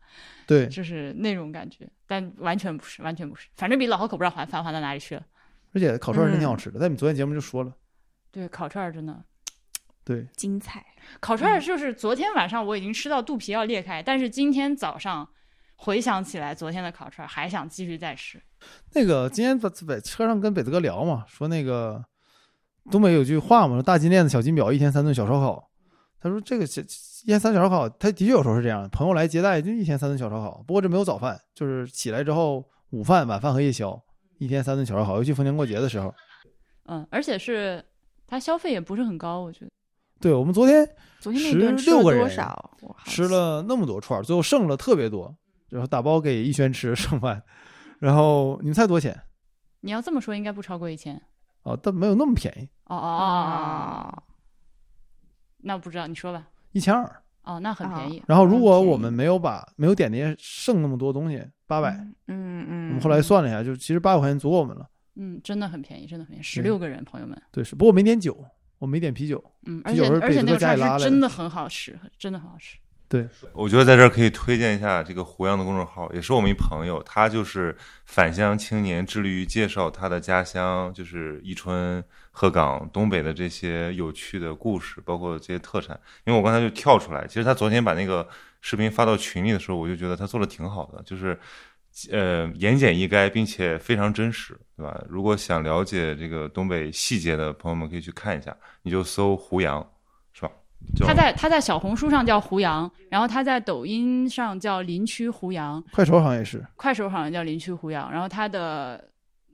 [0.45, 5.23] 对，就是那种感觉，但完全不是，完全不是，反正比老河口不知道繁繁华到哪里去了。
[5.73, 6.79] 而且烤串儿真挺好吃的。
[6.79, 7.73] 但你们昨天节目就说了，
[8.31, 9.23] 对，烤串儿真的，
[10.05, 10.85] 对，精彩。
[11.19, 15.27] 烤串儿就是昨天晚上我已经吃到肚皮要裂开，但是今天早上
[15.75, 18.41] 回想起来昨天的烤串儿，还想继续再吃。
[18.93, 22.03] 那个今天在在车上跟北子哥聊嘛，说那个
[22.89, 25.69] 东北有句话嘛，说大金链子小金表，一天三顿小烧烤。
[26.19, 33.99] 他说这个小一天三顿小烧烤，他的确有时候是这样，朋友来接待就一天三顿小烧烤，不过这没有早饭，就是起来之后午饭、晚饭和夜宵，
[34.39, 36.13] 一天三顿小烧烤，尤其逢年过节的时候。
[36.85, 37.83] 嗯，而且是
[38.25, 39.71] 它消费也不是很高，我觉得。
[40.19, 40.87] 对我们昨天
[41.19, 42.29] 昨天那顿吃了16个人
[43.05, 45.35] 吃了那么多串儿，最后剩了特别多，
[45.69, 47.41] 然后打包给逸轩吃 剩饭。
[47.99, 49.19] 然后你们猜多少钱？
[49.81, 51.21] 你要这么说，应该不超过一千。
[51.63, 54.23] 哦，但没有那么便宜，哦哦哦哦哦，
[55.57, 56.47] 那不知道，你说吧。
[56.71, 57.23] 一千二。
[57.43, 58.21] 哦，那很便宜。
[58.27, 61.91] 然后如果我们没有把没有点那些剩那么多东西，八百、
[62.27, 64.87] 嗯嗯，我们后来算了一下，就其实八百块钱足够我们了。
[65.15, 67.41] 嗯，真的很便宜，真的很便宜，十六个人，朋友们。
[67.51, 68.37] 对，是不过没点酒，
[68.79, 69.43] 我没点啤酒。
[69.65, 72.77] 嗯，而且而且那个北子哥家里拉来的串是真的很好吃，真的很好吃。
[73.09, 77.73] 对我觉得在这儿可以推荐一下这个胡杨的公众号，也是我们一朋友，他就是
[78.05, 85.97] 返乡青年，致力于介绍他的家乡，就是伊春、鹤岗、东北的这些有趣的故事，包括这些特产。
[86.25, 88.27] 因为我刚才就跳出来，其实他昨天把那个
[88.59, 91.39] 视频发到群里的时候，我就觉得他做的挺好的，就是
[92.11, 95.03] 呃言简意赅，并且非常真实，对吧？
[95.09, 99.85] 如果想了解这个东北细节的朋友们，可以去看一下，你就搜胡杨，
[100.33, 100.51] 是吧？
[100.95, 109.03] 就他在他在小红书上叫胡杨，然后他在抖音上叫林区胡杨，快手好像也是，快手好像叫林区胡杨，然后他的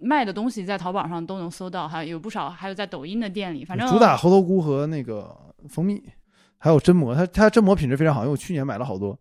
[0.01, 5.33] 卖的东西在淘宝上都能搜到，还有不少，还有在抖音的店里，反正主打猴头菇和那个
[5.69, 6.03] 蜂蜜，
[6.57, 9.17] 还有榛蘑，它它榛蘑品质非常好，因为我去年买了好多。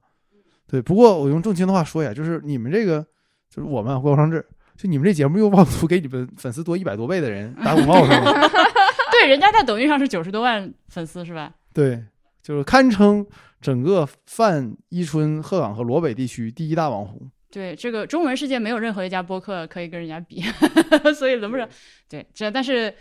[0.73, 3.07] 对，不过我用正经的话说一下，就是你们这个，
[3.51, 4.43] 就是我们怪物上志，
[4.75, 8.33] 就你们这节目又妄图给你们粉丝多一百多倍的人打广告是吗？
[9.13, 11.53] 对，人家在抖音上是九十多万粉丝是吧？
[11.75, 12.03] 对，
[12.43, 13.27] 就是堪称
[13.61, 17.31] 整个泛伊春、鹤岗和罗北地区第一大网红。
[17.51, 20.43] 对，这个中文世界没有任何一家播客可以跟人家比，
[21.15, 21.69] 所以轮不上。
[22.09, 22.95] 对，这但是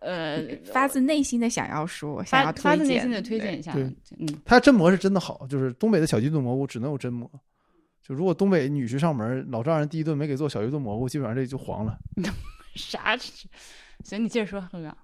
[0.00, 3.82] 呃，发自内心的想要说，想发要发自内心的推荐一下对，
[4.18, 7.30] 嗯，它榛蘑是真的好，就是东北的小鸡炖蘑菇只能有榛蘑。
[8.02, 11.98] 就如果东北女婿上门，老丈人第一顿没给做小鸡炖蘑菇，基本上这就黄了。
[12.74, 13.16] 啥？
[14.04, 14.96] 行，你接着说，鹤岗。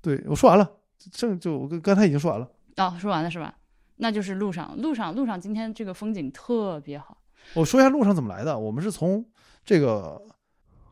[0.00, 0.70] 对我说完了，
[1.12, 2.48] 剩就我刚刚才已经说完了。
[2.76, 3.54] 哦，说完了是吧？
[3.96, 7.18] 那就是路上，路上，路上，今天这个风景特别好。
[7.54, 8.58] 我说一下路上怎么来的。
[8.58, 9.22] 我们是从
[9.64, 10.20] 这个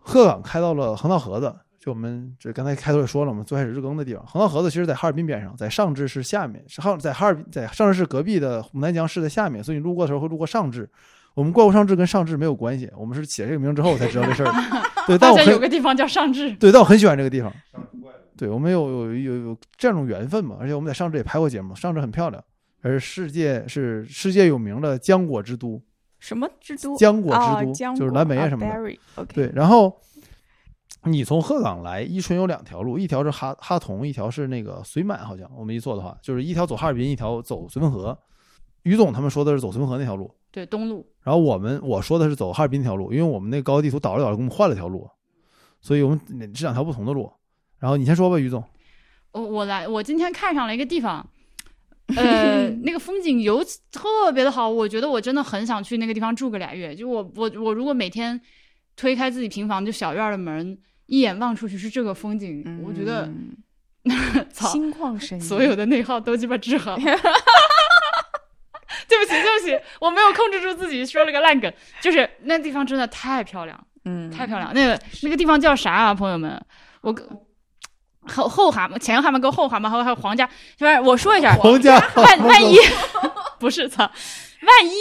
[0.00, 4.26] 鹤岗开到了横道河子，就我们这刚才开头也说了嘛，最开始日更的地方。
[4.26, 10.88] 横道河子其实在哈尔滨边上，在上志市下面，是哈在哈尔滨在上志市隔壁的牡丹江市的下面，所以你路过的时候会路过上志。
[11.34, 14.88] 我们怪物上志跟上志没有关系，我们是起了这个名之后才知道这事儿的。
[15.06, 17.52] 对， 但发现有个地方叫上志，对，但我很喜欢这个地方。
[18.36, 22.42] 对，我们有有有有这种缘分嘛，而且我们在上志也拍过节目，上志很漂亮，
[22.82, 25.80] 而世界是世界有名的浆果之都。
[26.18, 26.96] 什么之都？
[26.96, 29.96] 浆果之哦都就是蓝莓啊什么的对，然后
[31.10, 38.18] 你从鹤岗来伊春有两条路，一条是哈哈同，一条是那个绥满，好像我没记错的话，就是一条走哈尔滨，一条走绥芬河。
[38.82, 41.06] 于总他们说的是走绥芬河那条路，对，东路。
[41.22, 45.08] 然后我们我说的是走哈尔滨那条路，因为我们那高德地图导了导，给我们换了条路，
[45.80, 46.20] 所以我们
[46.54, 47.30] 这两条不同的路。
[47.78, 48.62] 然后你先说吧，于总。
[49.32, 51.28] 我我来，我今天看上了一个地方，
[52.16, 56.94] 呃， 那个风景尤其特别的好，我觉得我真的很想去那个地方住个俩月。
[56.94, 58.40] 就我我我如果每天
[58.96, 66.96] 推开自己平房就小院的门，一眼望出去是这个风景，我觉得嗯操， 心旷神怡，所有的内耗都鸡巴治好。
[69.08, 71.72] 对不起，对不起，我没有控制住自己，说了个烂梗。
[72.00, 74.72] 就是那地方真的太漂亮，嗯，太漂亮。
[74.74, 76.62] 那个那个地方叫啥啊，朋友们？
[77.00, 77.14] 我
[78.26, 82.76] 后后蛤蟆、前蛤蟆跟后蛤蟆，还有还有皇家，就是我说一下，皇家万万一
[83.58, 84.92] 不是操，万一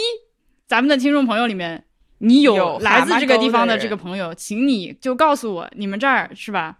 [0.66, 1.84] 咱们的听众朋友里面
[2.18, 6.78] 你有有来自这个地方的这个朋友，请你就告诉我你们这儿是吧？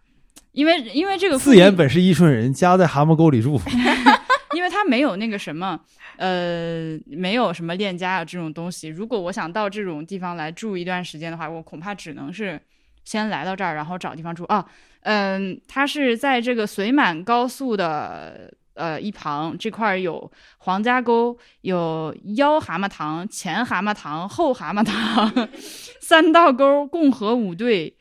[0.53, 3.61] 因为因为这个附自言本是伊春人，家在蛤蟆沟里住。
[4.57, 5.79] 因为他没有那个什么，
[6.17, 8.89] 呃，没有什么链家啊这种东西。
[8.89, 12.59] 如果我想到这种地方来住一段时间的话，我恐怕只能是
[13.05, 14.65] 先来到这儿，然后找地方住啊。
[15.03, 25.49] 嗯，他是在这个绥满高速的呃一旁，这块儿有黄家沟，有腰蛤蟆塘、前蛤蟆塘、后蛤蟆塘、
[26.01, 27.95] 三道沟、共和五队。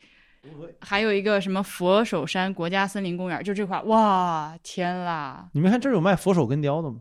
[0.80, 5.46] 还有一个什么佛手山国家森林公园，就这块儿，哇，天啦！
[5.52, 7.00] 你们看这儿有卖佛手根雕的吗？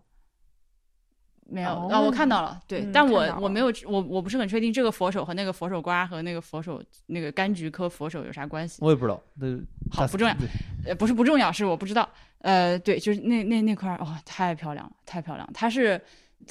[1.49, 8.79] 没有哦啊，我看到了，对，嗯但我我没有，我我不是很确定这个佛手和那个佛手瓜和那个佛手那个柑橘科佛手有啥关系。
[8.81, 9.47] 我也不知道，那
[9.89, 10.35] 好不重要
[10.85, 12.09] 呃，不是不重要，是我不知道。
[12.39, 15.51] 呃，对，就是那那那块儿，哦，太漂亮了，太漂亮了。
[15.53, 15.99] 它是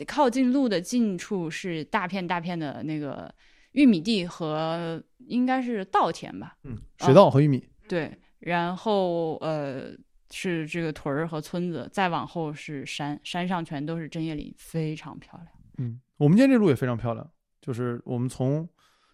[0.07, 3.33] 靠近路的近处是大片大片的那个
[3.73, 6.57] 玉米地和应该是稻田吧？
[6.65, 9.93] 嗯，水稻和玉米，对，然后呃
[10.31, 15.47] 是这个屯儿和村子，再往后是山，山上全都是针叶林，非常漂亮。
[15.79, 18.69] 嗯，我们今天这路也非常漂亮，就是我们从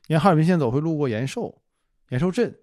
[0.09, 1.63] 沿哈尔滨线走会路过延寿，
[2.09, 2.55] 延寿镇，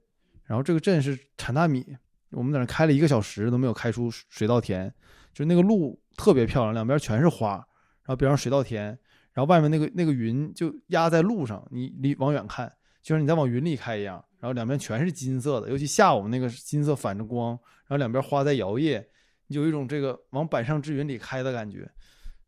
[0.46, 1.86] 然后这个镇是产大米，
[2.32, 4.94] 我们在那开了一个小时都没有开出水稻田，
[5.34, 8.86] 就那个路特别漂亮，两边全是花，然后边上水稻田，
[9.34, 17.52] 然后外面那个那个云就压在路上，你离往远看，就像你在往云里开一样，然后两边全是金色的，尤其下午那个金色反着光，
[17.88, 19.04] 然后两边花在摇曳，
[19.48, 21.90] 你有一种这个往板上之云里开的感觉，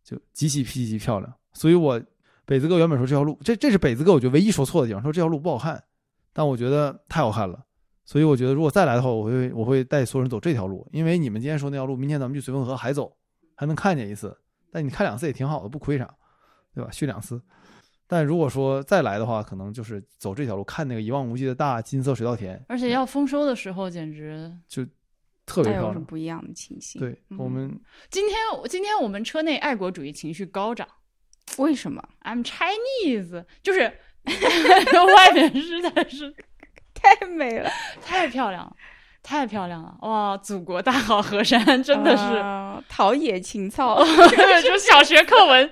[0.03, 1.33] 就极其极其漂亮。
[1.53, 2.01] 所以我
[2.45, 5.83] 北子哥原本说这条路，这这是北子哥我觉得唯一说错的地方，说这条路不好看，
[6.33, 7.65] 但我觉得太好看了。
[8.11, 13.15] 所以我觉得如果再来的话，我会我会带所有人走这条路，因为你们今天说那条路，明天咱们去绥芬河还走，
[13.55, 14.37] 还能看见一次。
[14.69, 16.13] 但你看两次也挺好的，不亏啥，
[16.75, 16.89] 对吧？
[16.91, 17.41] 去两次。
[18.07, 24.85] 但如果说再来的话，可能就是走这条路，看那个一望无际的大金色水稻田，而且要丰收的时候，简直就
[25.45, 26.05] 特别漂亮还有什么。
[26.05, 26.99] 不一样的情形？
[26.99, 28.35] 对嗯我们今天
[28.67, 30.85] 今天我们车内爱国主义情绪高涨。
[31.57, 33.79] 为什么 I'm Chinese，就是
[34.27, 36.33] 外面实在是
[37.19, 37.69] 太美了？
[38.05, 38.75] 太漂亮了，
[39.21, 39.95] 太漂亮了！
[40.01, 44.03] 哇，祖国大好河山，真的是，啊陶冶情操。
[44.03, 45.69] 就小学课文，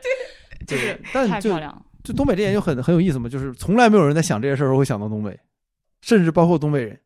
[0.67, 1.81] 对，但就太漂亮了。
[2.03, 5.39] 就东北这点就很很有意思嘛，就是从来没有人在想这些事儿时候会想到东北，
[6.01, 6.99] 甚至包括东北人。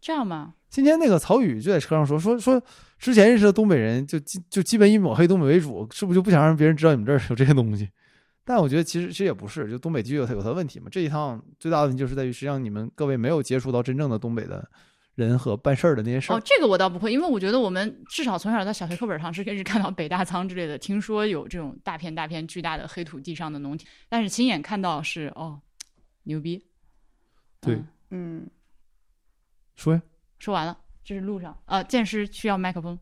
[0.00, 2.62] 这样吗，今天那个曹宇就在车上说说说，
[2.98, 7.88] 之前认识的东北人就基就基本以抹黑东北为主，是不是就不想让别人知道你们这儿有这些东西？
[8.46, 10.86] 但我觉得其实其实也不是，就东北地区有它有它的问题嘛。
[10.88, 14.70] 这一趟最大的问题就是在于，实际上你们各位没有接触到真正的东北的
[15.16, 16.36] 人和办事儿的那些事儿。
[16.36, 25.60] 哦，这个我倒不会，因为我觉得我们至少从小在小学课本上是一直看到北大仓之类的，听说有这种大片大片巨大的黑土地上的农田，但是亲眼看到是哦，
[26.22, 26.64] 牛逼。
[27.60, 28.50] 对嗯嗯，
[29.74, 30.02] 说呀，
[30.38, 32.96] 说完了，这是路上呃，剑师需要麦克风。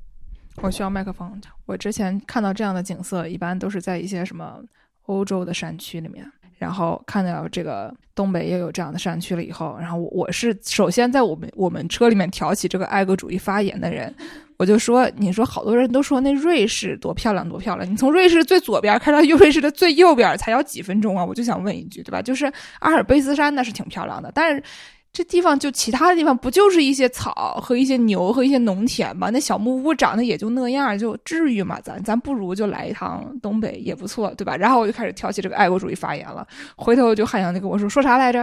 [0.63, 1.39] 我需要麦克风。
[1.67, 4.63] 我之前看到这样的景色，一般都是在一些什么
[5.07, 6.25] 欧洲的山区里面，
[6.59, 14.15] 然后看到这个东北也有这样的山区了以后，然后我我是首先在我们我们车里面挑起这个爱国主义发言的人，
[14.57, 21.25] 我就说，你说好多人都说那瑞士多漂亮多漂亮，你从瑞士最左边开到瑞士的最右边才要几分钟啊？
[21.25, 22.23] 我就想问一句，对吧？
[22.23, 22.47] 就是
[22.81, 24.63] 阿尔卑斯山那是挺漂亮的，但是。
[25.15, 29.31] 这地方就其他的地方不就是一些草和一些牛和一些农田吗？
[29.31, 31.79] 那小木屋长得也就那样，就至于吗？
[31.85, 34.57] 咱咱不如就来一趟东北也不错，对吧？
[34.57, 36.45] 然后我就开始挑起这个爱国主义发言了。
[36.75, 38.41] 回头就汉阳就跟我说说啥来着？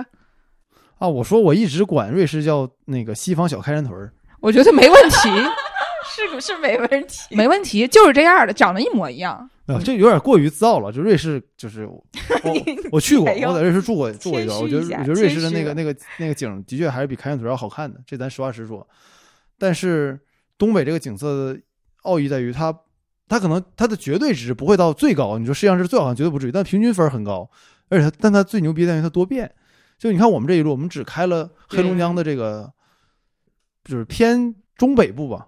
[0.97, 5.29] 啊，我说我一直管瑞士叫那个西方小开山屯儿，我觉得没问题，
[6.15, 7.35] 是不是没问题？
[7.35, 9.49] 没问题，就是这样的，长得一模一样。
[9.73, 10.91] 啊，这有点过于自傲了。
[10.91, 12.03] 就瑞士，就是我
[12.43, 12.53] 我
[12.93, 18.87] 我去过，我在瑞士住过住过一段，我觉得我觉得瑞士的那个那个那个景的确还是比开元屯要好看的，这咱实话实说。
[19.57, 20.19] 但是
[20.57, 21.61] 东北这个景色的
[22.03, 22.75] 奥义在于它，
[23.27, 27.49] 它可能它的绝对值不会到最高，你说世界上是最好看绝对不至于，但平均分很高，
[27.89, 29.53] 而且它但它最牛逼在于它多变。
[29.97, 32.73] 就你看我们这一路，我们只开了黑龙江的这个，
[33.83, 35.47] 就是偏中北部吧。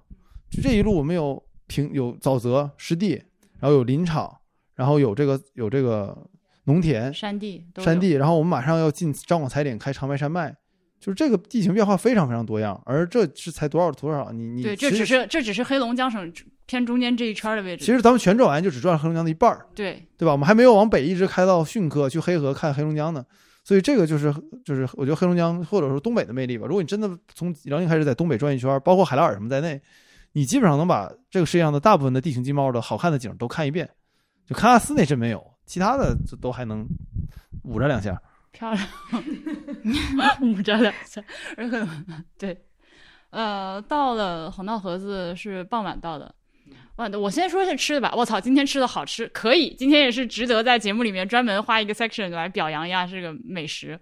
[0.52, 3.20] 就这一路我们有平有沼泽湿地，
[3.64, 4.30] 然后有林场，
[4.76, 6.28] 然后有这个有这个
[6.66, 10.54] 农田山地，山地，然后我们马上要进张广彩岭开长白山脉，
[11.00, 16.30] 就是这个地形变化非常非常多样，而这是才多少多少，你你对，这只是这只是黑龙江省
[16.66, 17.86] 偏中间这一圈的位置。
[17.86, 20.34] 其实咱们全转完就只转黑龙江的一半儿，对，对吧？
[20.34, 23.26] 我们还没有往北一直开到逊科去黑河看黑龙江呢，
[23.64, 24.34] 所以这个就是
[24.66, 26.68] 就是我觉得黑龙江或者说东北的魅力吧。
[26.68, 29.82] 如果你真的从辽宁开始在东北转一圈，包括海拉尔什么在内，
[30.34, 33.90] 你基本上能把这个世界上的大部分的地形地貌的好看的景都看一遍。
[34.46, 36.86] 就喀纳斯那阵没有，其他的就都还能
[37.64, 38.22] 捂着两下。
[38.52, 38.88] 漂亮，
[40.42, 41.24] 捂着两下，
[41.58, 41.88] 而且
[42.38, 42.66] 对，
[43.32, 46.36] 呃，到了红道河子是傍晚到的。
[46.98, 48.14] 哇，我先说一下吃的吧。
[48.16, 54.00] 我操，今天吃的好吃，可以，今天也是值得在节目里面专门花一个 section 来表扬一下这个美食。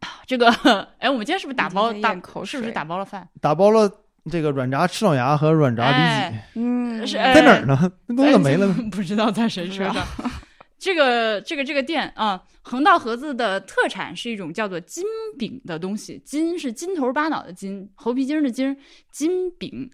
[0.00, 0.50] 啊这个，
[0.98, 2.14] 哎，我们今天是不是打包打
[2.44, 3.26] 是不是打包了饭？
[3.40, 3.90] 打包了
[4.30, 7.92] 这个软炸赤脑牙和软炸里脊，哎嗯，是在哪儿呢？
[8.06, 8.74] 那东西怎么没了呢？
[8.78, 10.06] 哎 不知道在谁车不知上。
[10.78, 15.04] 这个这个这个店啊，横道盒子的特产是一种叫做金
[15.38, 18.76] 饼的东西，金是金头巴脑的金，猴皮筋儿的筋儿，
[19.10, 19.90] 金饼。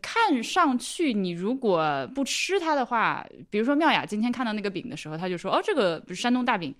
[0.00, 6.74] 看上去你如果不吃它的话，比如说妙雅今天看到那个饼的时候，他就说：“哦，这个不是山东大饼。”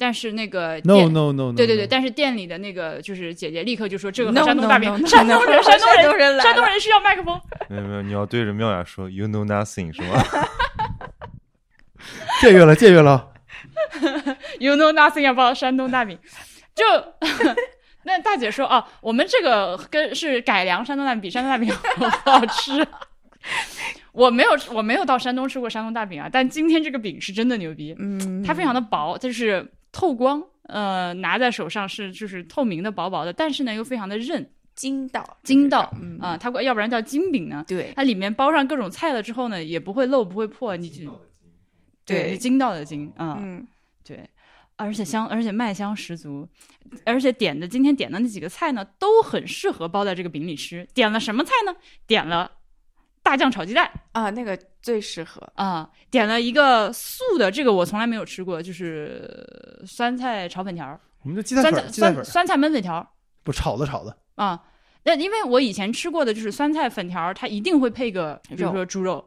[0.00, 7.38] 但是那个 no no no no，对对对，但是店里的那个就是姐姐立刻就说：“这个和山东大饼 no, no, 山东人，山 东山东人，山东人需要麦克风。
[7.68, 10.24] 没有没有，你要对着妙雅说 “You know nothing” 是吗？
[12.40, 13.30] 借阅了，借阅了。
[14.58, 16.18] You know nothing about 山东大饼。”
[16.74, 16.84] 就
[18.04, 21.70] 那大姐说：“哦，我们这个跟是改良山东大饼，比山东大饼
[22.24, 22.86] 好好吃。”
[24.12, 27.94] 我没有，我没有到山东吃过山东大饼啊，但今天这个饼是真的牛逼。
[27.98, 36.18] 嗯，它非常的薄，就是透光，呃，拿在手上是就是透明的、薄薄的，但是呢又非常的韧，筋道，筋道嗯。
[36.20, 37.64] 啊、它要不然叫筋饼呢。
[37.66, 37.92] 对。
[37.96, 41.10] 它里面包上各种菜了之后呢，也不会漏，不会破，你就
[42.04, 42.30] 对。
[42.30, 43.66] 对筋道的筋啊、嗯，
[44.04, 44.28] 对，
[44.76, 46.48] 而且香，而且麦香十足，
[47.04, 50.86] 而且点的今天点的那几个菜呢，都很适合包在这个饼里吃。
[50.94, 51.76] 点了什么菜呢？
[52.06, 52.50] 点了
[53.30, 60.98] 大酱炒鸡蛋啊，那个最适合，啊、点了一个素的，这个我从来没有吃过，就是酸菜炒粉条儿。
[61.22, 63.06] 我们的鸡蛋酸菜粉儿，鸡蛋粉，酸酸菜焖粉条儿
[63.44, 64.18] 不炒的炒的。
[64.34, 64.60] 啊。
[65.04, 69.24] 那因为我以前吃过的就是酸菜粉条儿，它一定会配个，比如说猪肉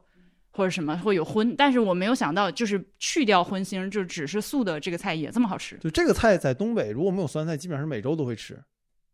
[0.52, 8.54] 或者什么会有荤，但是我没有想到就是去掉荤腥，就只是素的这个菜也这么好吃就这个菜在东北，如果没有酸菜，基本上是每周都会吃，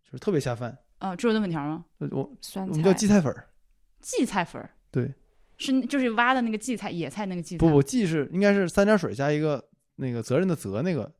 [0.03, 0.75] 就是特别下饭。
[0.97, 1.15] 啊。
[1.15, 1.85] 猪肉炖粉条吗？
[1.99, 3.45] 呃我酸菜我们叫荠菜粉儿，
[4.01, 5.13] 荠菜粉儿对，
[5.57, 7.59] 是就是挖的那个荠菜，野菜那个荠菜。
[7.59, 9.63] 不不，荠是应该是三点水加一个
[9.97, 11.11] 那个责任的责那个，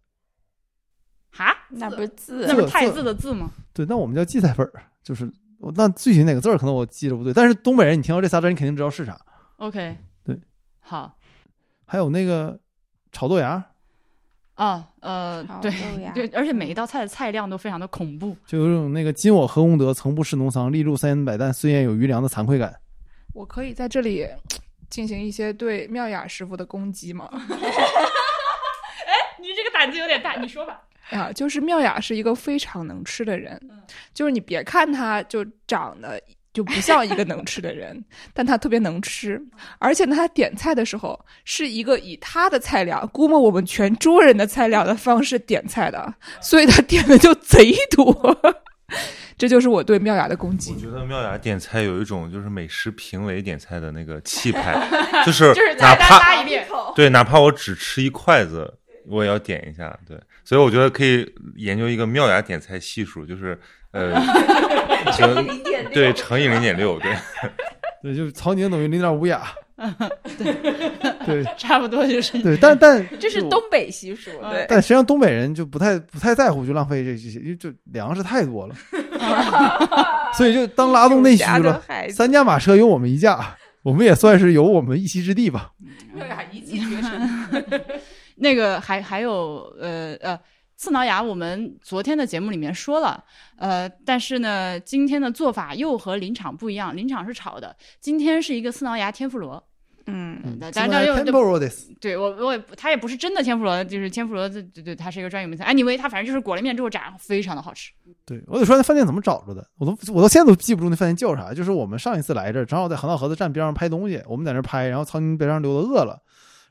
[1.32, 3.52] 哈，那不是字那不是太字的字吗？
[3.74, 9.20] 对，那我们叫荠菜粉儿，就是我那具体哪个字儿可能我记着不对，但是东北人你听到这仨字儿，你肯定知道是啥。
[9.58, 10.40] OK，对，
[10.80, 11.18] 好
[11.86, 12.60] 还有那个
[13.12, 13.64] 炒豆芽，
[14.56, 15.72] 啊，呃，对
[16.14, 18.36] 对，而且每一道菜的菜量都非常的恐怖。
[18.46, 22.74] 就有种那个今我何功德，曾不识农桑，粒入三烟百担，虽焉有余粮的惭愧感。
[23.40, 24.28] 我可以在这里
[24.90, 27.30] 进行一些对妙雅师傅的攻击吗？
[27.32, 27.40] 哎
[29.40, 30.82] 你这个胆子有点大，你说吧。
[31.12, 33.58] 啊，就是妙雅是一个非常能吃的人，
[34.14, 36.22] 就是你别看他就长得
[36.52, 38.04] 就不像一个能吃的人，
[38.36, 39.42] 但他特别能吃，
[39.80, 48.38] 而且呢，他点菜的时候是一个以他的菜量估摸我们全桌人的菜量的方式点菜的，所以他点的就贼多。
[49.40, 50.80] 这就是我对妙雅的攻击我。
[50.80, 54.78] 觉得妙雅点菜有一种就是美食评委点菜的那个气派，
[55.26, 58.72] 就是 就是哪怕拉一遍，对，哪怕我只吃一筷子，
[59.08, 59.98] 我也要点一下。
[60.06, 61.26] 对，所以我觉得可以
[61.56, 63.58] 研究一个妙雅点菜系数，就是
[63.92, 64.14] 呃，
[65.18, 65.48] 乘
[65.94, 67.16] 对乘以零点六，对，
[68.04, 69.44] 对，就是曹宁等于零点五雅。
[71.26, 78.76] 对 差不多就是对，但但这是东北习俗，嗯对，但实际上东北人就不太不太在乎就浪费这这些，因为就粮食太多了，
[80.36, 81.82] 所以就当拉动内需了。
[82.10, 85.72] 三驾马车有我们一架，我们也算是有我们一席之地吧。
[86.18, 87.82] 对呀一骑绝尘。
[88.36, 90.40] 那个还还有呃呃。
[90.82, 93.22] 刺挠牙，我们昨天的节目里面说了，
[93.58, 96.96] 呃，但是呢，今天的做法又和临场不一样。
[96.96, 99.62] 临场是炒的，今天是一个刺挠牙天妇罗。
[100.12, 105.64] 嗯，嗯，当然又 Temporodis 对我我也它也不是真的天妇罗，就是天妇罗，对对对，它是一个专有名词。
[105.64, 107.92] anyway，它反正就是裹了面之后炸，非常的好吃。
[108.26, 111.54] 对我得说那饭店怎么找着的，我都我到现在都记不住那饭店叫啥。
[111.54, 116.22] 就是我们上一次来这儿，正好在航道河子站边上拍东西，我们在那儿拍，然后苍蝇边上溜达饿了，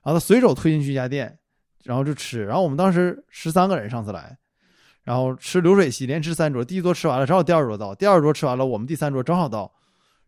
[0.03, 1.39] 然后他随手推进去一家店，
[1.84, 2.45] 然后就吃。
[2.45, 4.36] 然后我们当时十三个人上次来，
[5.05, 9.72] 然后吃流水席，连吃三桌，第一桌吃完了，正好第二桌到，第二桌吃完了，我们第三桌正好到，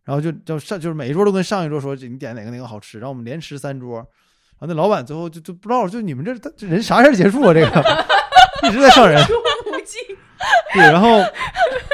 [0.03, 7.53] 然后就就上就是每一桌都跟上一桌说你点哪个哪个好吃，然后我们连吃三桌，然后那老板最后就就不知道，就你们这这人啥时候结束啊？
[7.53, 8.05] 这个
[8.67, 9.21] 一直在上人。
[10.73, 11.19] 对，然后，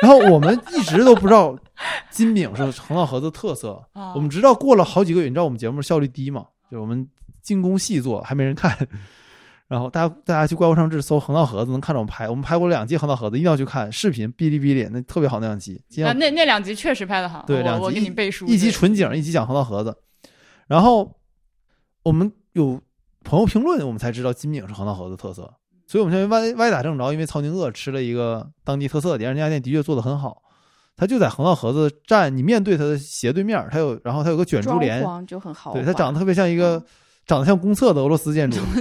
[0.02, 1.58] 然后我们一直都不知道
[2.10, 6.46] 金饼是横道河子特色，啊我们直到过了好几个月，你知道我们节目效率低嘛？
[6.72, 7.08] 就我们
[7.42, 8.78] 精工细作，还没人看。
[9.68, 18.46] 然后大家大家去怪物上志搜横道盒子，能看着我们拍，我们拍过两季横道盒子，一定要去看视频，哔哩哔哩那特别好那两集，今啊，那那两集确实拍的好，对两集我我给你背书。
[18.48, 19.96] 一集纯景，一集讲横道盒子。
[20.68, 21.20] 然后
[22.04, 22.82] 我们有
[23.24, 25.54] 朋友评论，我们才知道金饼是横道盒子特色，
[25.86, 30.44] 所以我们现在歪歪打正着，因为曹宁鄂吃了一个当地特色的店，而那家店的确做的很好。
[30.96, 36.84] 他就在横道盒子站，你面对他的斜对面，他有，然后他有个卷珠帘，就很好，对，它长得特别像一个
[37.28, 38.58] 长得像公厕的俄罗斯建筑，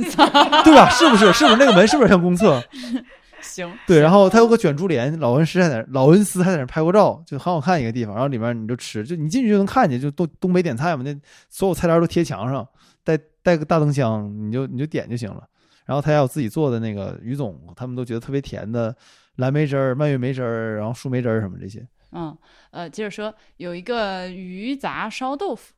[0.65, 0.89] 对吧？
[0.89, 1.33] 是不是？
[1.33, 2.63] 是不是那个门是不是像公厕？
[3.43, 8.15] 行，对，然后它有个卷珠帘，老恩师还在那，老恩斯还在那拍过照，就很好看一个地方。
[8.15, 11.15] 然后里面你就吃，就你进去就能看见，就东东北点菜嘛，那
[11.51, 12.67] 所有菜单都贴墙上，
[13.05, 15.45] 带带个大灯箱，你就你就点就行了。
[15.85, 18.97] 然后他还有自己做的那个于总，他们都觉得特别甜的
[19.37, 21.87] 蓝莓汁儿、蔓越莓汁儿，然后树莓汁儿什么这些。
[22.13, 22.37] 嗯，
[22.71, 25.73] 呃，接着说，有一个鱼杂烧豆腐，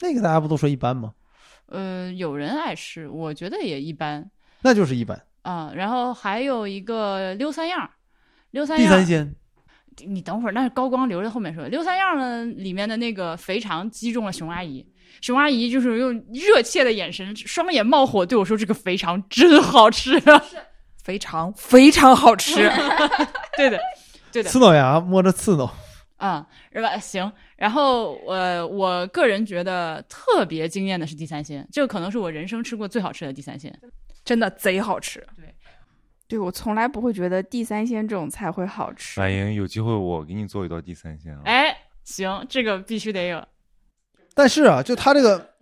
[0.00, 1.12] 那个大家不都说一般吗？
[1.66, 4.30] 呃，有人爱吃，我觉得也一般
[4.62, 5.20] 那就是一般。
[5.42, 7.90] 啊、然后还有一个溜三样儿，
[8.50, 9.34] 溜三地样儿，三鲜，
[10.04, 11.66] 你等会儿，那是高光留着后面说。
[11.68, 14.84] 溜三样儿呢，里面的那个肥肠击中了熊阿姨，
[15.20, 20.18] 熊阿姨就是用热切的眼神，双眼冒火对我说：“这个肥肠真好吃。
[20.30, 20.42] 啊
[21.04, 22.68] 肥肠非常好吃。
[23.56, 23.78] ”对的，
[24.32, 25.72] 对的，刺挠牙摸着刺挠。
[26.16, 26.98] 啊、是吧？
[26.98, 33.72] 行，然后呃，我个人觉得特别惊艳的是地三鲜，这个可能是我人生吃过最好吃的地三鲜。
[34.24, 35.24] 真的贼好吃。
[35.36, 35.54] 对
[36.26, 39.20] 对我从来不会觉得地三鲜这种菜会好吃。
[39.20, 41.42] 婉莹，有机会我给你做一道地三鲜啊。
[41.44, 43.46] 哎，行，这个必须得有。
[44.34, 45.54] 但是啊，就他这个，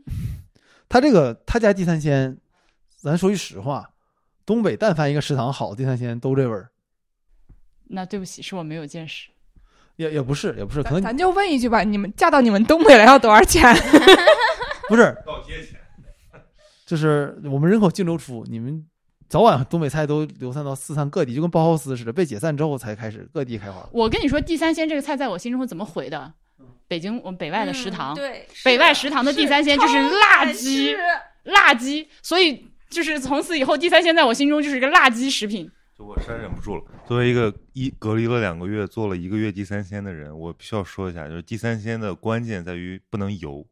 [0.88, 2.38] 他这个他家地三鲜，
[2.96, 3.90] 咱说句实话，
[4.46, 6.70] 东北但凡一个食堂好，地三鲜都这味儿。
[7.88, 9.28] 那对不起，是我没有见识。
[9.96, 13.74] 也也不是，也不是，可能咱咱就问一句吧，你们嫁到你们东北来要多少钱？
[14.88, 15.80] 不是，倒贴钱。
[16.84, 18.84] 就是我们人口净流出，你们
[19.28, 23.88] 早晚东北菜都流散到四散各地，就跟包豪斯似的，被解散之后才开始各地开花。
[23.92, 26.32] 我跟你说，地三鲜这个菜在我心中是怎么毁的？
[26.86, 30.94] 北京我们北外的食堂，嗯对，北外食堂的地三鲜就是辣鸡，
[31.44, 35.70] 辣鸡，所以就是从此以后，地三鲜在我心中就是一个辣鸡食品。
[35.96, 36.84] 就我实在忍不住了。
[37.06, 43.64] 作为一个一隔离了两个月、做了一个月地三鲜的人，我必须要说一下，就是地三鲜的关键在于不能油，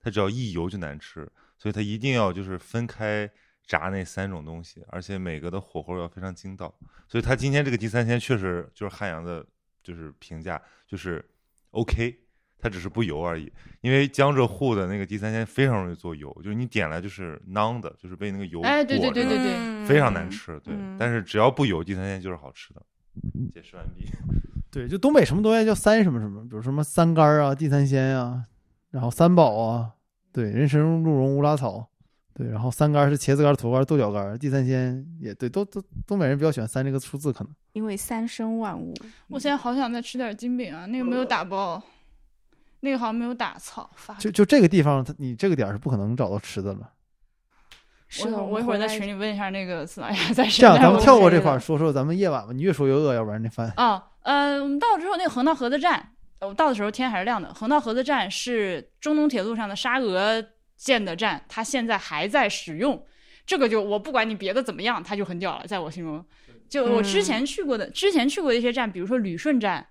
[0.00, 3.30] 它只要一油就难吃，所以它一定要就是分开
[3.64, 6.74] 炸那三种东西，而且每个的火候要非常精到。
[7.06, 9.46] 所以它今天这个地三鲜确实就是汉阳的，
[9.82, 11.24] 就是评价就是
[11.70, 12.18] OK，
[12.58, 13.50] 它只是不油而已。
[13.80, 20.74] 因为江浙沪的那个地三鲜非常容易做油，就是你点来就是囊的，就是被那个油哎对对裹着对对对嗯非常难吃，对。
[20.74, 22.82] 嗯但是只要不油，地三鲜就是好吃的。
[23.54, 24.04] 解释完毕。
[24.70, 28.44] 对，就东北什么东西叫三什么什么，比如什么三干儿啊、地三鲜啊、
[28.90, 29.90] 然后三宝啊，
[30.32, 31.88] 对，人参、鹿茸、乌拉草，
[32.34, 38.92] 对，然后三干儿是茄子干儿、土干儿、豆角干儿，地三鲜也对，都都东北人比较喜欢三这个数字，可能因为三生万物。
[39.28, 41.82] 我现在好想再吃点金饼啊，那个没有打包，
[42.80, 46.90] 那个好像没有打，草，发就就这个地方，你这个点儿是不可能找到吃的了。
[48.08, 49.12] 是的，我我一会儿在群里。
[49.12, 57.52] 问一下那个司马呀，在这样，咱们跳过这块儿说说咱们夜晚吧，你越说越饿，要不然那饭啊，呃，我们到了之后，那个横道河子站，呃我到的时候天还是亮的。
[57.52, 60.42] 横道河子站是中东铁路上的沙俄
[60.76, 63.04] 建的站，它现在还在使用。
[63.44, 66.24] 这个就我不管你别的怎么样，它就很屌了，在我心中。
[66.68, 69.86] 就我之前去过的，之前去过的一些站，比如说旅顺站，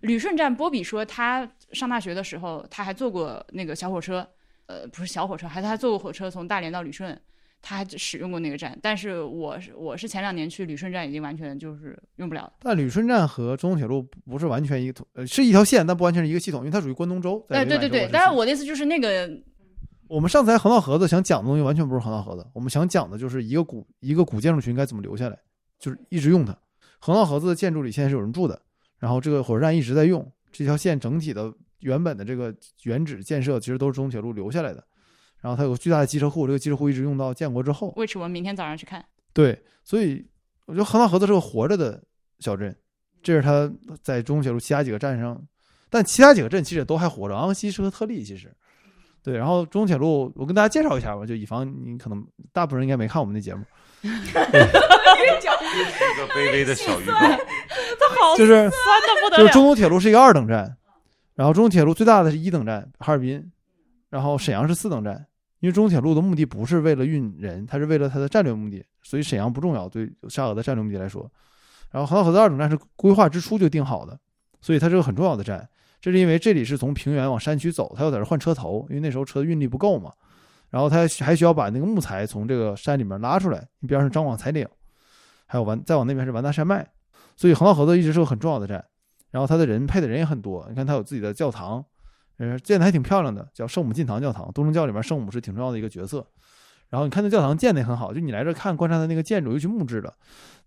[0.00, 4.26] 旅顺站，波比说他上大学的时候，他还坐过那个小火车，
[4.66, 7.18] 呃，不是小火车，还他还坐过火车从大连到旅顺，
[7.60, 8.78] 他还使用过那个站。
[8.82, 12.52] 但是我是我是前两年去旅顺站，已经完全就是用不了了。
[12.60, 17.44] 但旅顺站和中东铁路不是完全一个统，呃，是一条线，但不完全是一个系统，因为它属于关东州。
[17.48, 19.30] 在哎，对对对，伪满洲时期当然我的意思就是那个
[20.08, 25.38] 我们上次来横道河子想讲的东西完全不是横道河子，我们想讲的就是一个古一个古建筑群该怎么留下来，
[25.78, 26.56] 就是一直用它。
[26.98, 28.60] 横道河子的建筑里现在是有人住的，
[29.00, 34.84] 然后这个火车站一直在用，这条线整体的原本的这个原址建设其实都是中铁路留下来的。
[35.40, 37.92] 然后它有个巨大的机车库，这个机车库一直用到建国之后。
[37.96, 39.04] 为什么明天早上去看？
[39.32, 40.24] 对，所以
[40.66, 42.00] 我觉得横道河子是个活着的
[42.40, 42.76] 小镇，
[43.22, 43.72] 这是它
[44.02, 45.42] 在中铁路其他几个站上，
[45.88, 48.54] 但其他几个镇其实也都还活着，昂西是个特例，其实。
[49.22, 53.64] 对，然后中铁路，我跟大家介绍一下吧，就以防你可能大部分人应该没看我们那节目，
[54.02, 54.08] 一
[56.16, 59.42] 个卑微的小预告，就是酸的不得了。
[59.42, 60.76] 就是中东铁路是一个二等站，
[61.34, 63.50] 然后中东铁路最大的是一等站哈尔滨，
[64.08, 65.26] 然后沈阳是四等站。
[65.60, 69.86] 因为中东铁路的目的不是为了运人，它是为了它的战略目的，所以沈阳不重要。
[69.86, 71.30] 对沙俄的战略目的来说，
[71.90, 74.18] 然后横道河的二等站是规划之初就定好的，
[74.62, 75.68] 所以它是个很重要的站。
[76.00, 80.10] 这是因为这里是从平原往山区走，它要在这换车头，因为那时候车的运力不够嘛。
[80.70, 84.66] 然后他还需要把那个木材从这个山里面拉出来，你边上张广彩岭，
[85.46, 86.86] 还有完再往那边是完达山脉，
[87.36, 88.84] 所以横道河子一直是个很重要的站。
[89.30, 91.84] 然后他的人配的人也很多，你看他有自己的教堂，
[92.38, 94.50] 呃，建的还挺漂亮的，叫圣母进堂教堂。
[94.52, 96.26] 东正教里面圣母是挺重要的一个角色。
[96.88, 100.12] 然后你看那教堂建的也很好，就你来这看观察它那个建筑，尤其木质的，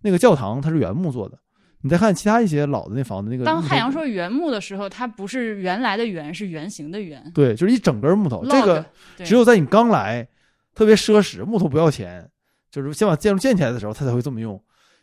[0.00, 1.38] 那个教堂它是原木做的。
[1.84, 7.30] 你再看其他一些老的那房子，那个当汉阳说原木的时候，它不是原来的原，是圆形的圆。
[7.34, 8.82] 对，就是一整根木头，这个
[9.18, 10.26] 只有在你刚来，
[10.74, 12.26] 特别奢侈，木头不要钱，
[12.70, 14.58] 就是先把建筑建起来的时候，它才会这么用。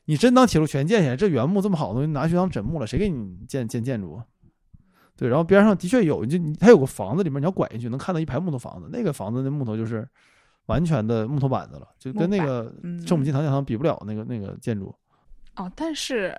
[0.06, 4.26] 你真当铁路全建起来，这原木这么好的东西拿去当枕木了，谁给你建建建筑啊？
[5.16, 10.08] 对，然后边上的确有，就它有个房子里面，你要拐进去能看到一排木头房子，那个房子那木头就是
[10.66, 14.94] 完全的木头板子了，就跟那个嗯圣母进堂教堂比不了那个那个建筑。
[15.58, 16.36] 哦，但是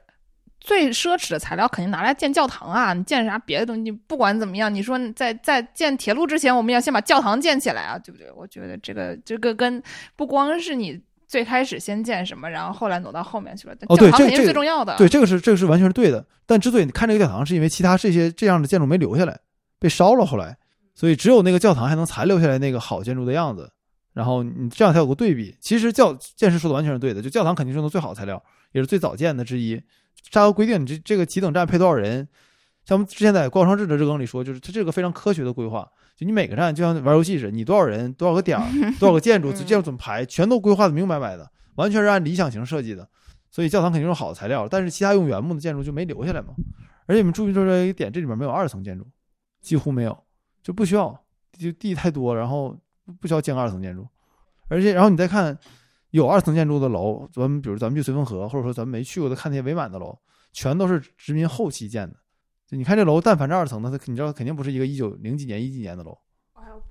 [0.62, 2.92] 最奢侈的材料肯定拿来建教堂啊！
[2.94, 3.90] 你建啥别的东西？
[3.90, 8.30] 不管怎么样，你说在在建铁路之前，我们要先把教堂建起来啊，对不对？
[8.30, 9.82] 我觉得这个这个跟
[10.14, 14.96] 不光是你最开始先建什么，然后后来挪到后面去了，哦对教堂肯定是最重要的。
[14.96, 16.24] 对，这个是这个是完全是对的。
[16.46, 19.36] 但之所以你看这个教堂，是因为其他这些这样的建筑没留下来，
[19.80, 20.56] 被烧了后来，
[20.94, 23.68] 所以只有那个教堂还能残留下来那个好建筑的样子。
[24.12, 25.56] 然后你这样才有个对比。
[25.58, 28.40] 其实教建师说的完全是对的，就教堂肯定是用的最好的材料，
[28.72, 29.82] 也是最早建的之一。
[30.30, 32.26] 沙俄规定，你这这个几等站配多少人？
[32.84, 35.88] 像我们之前在高昌志的日更里说，就是它这个非常科学的规划。
[36.16, 38.64] 就你每个站就像玩游戏似的，你多少人、多少个点儿、
[38.98, 43.08] 多少个建筑、嗯建筑怎么排，全都规划的明明白白的，完全是按理想型设计的。
[43.50, 46.48] 所以教堂肯定是好的材料，但是其他用原木的建筑就没留下来嘛。
[47.06, 49.06] 而且你们注意到这一点，这里面没有二层建筑，
[49.60, 50.24] 几乎没有，
[50.62, 51.18] 就不需要，
[51.58, 52.76] 就地太多，然后
[53.20, 54.06] 不需要建二层建筑。
[54.68, 55.56] 而且，然后你再看
[56.12, 60.16] 有二层建筑的楼，咱们比如咱们去绥芬河，或者说咱们没去过的看那些伪满的楼，
[60.52, 62.16] 全都是殖民后期建的。
[62.66, 66.16] 就你看这楼，但凡是二层的，它你知道肯定不是一个一九零几年、一几年的楼。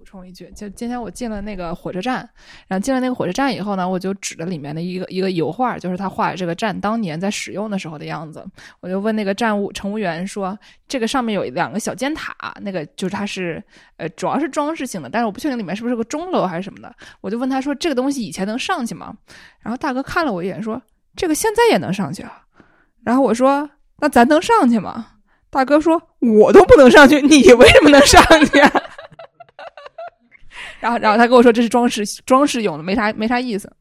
[0.01, 2.27] 补充一句，就今天我进了那个火车站，
[2.67, 8.43] 然后进了那个火车站以后呢，我就指着里面的一个一个油画，就是他画的这个站当年在使用的时候的样子。
[8.79, 13.63] 我就问那个站务乘务员说，这个上面有两个小尖塔，那个就是它是
[13.97, 16.91] 呃主要是装饰性的，但是我不确定里面是不是个钟楼还是什么的。
[17.21, 19.15] 我就问他说，这个东西以前能上去吗？
[19.59, 20.81] 然后大哥看了我一眼说，
[21.15, 22.41] 这个现在也能上去啊。
[23.03, 25.05] 然后我说，那咱能上去吗？
[25.51, 26.01] 大哥说
[26.39, 28.71] ：“我都不能上去，你为什么能上去、啊？”
[30.81, 33.71] 然后，然后他跟我说这是装饰装饰用的，没啥没啥意思。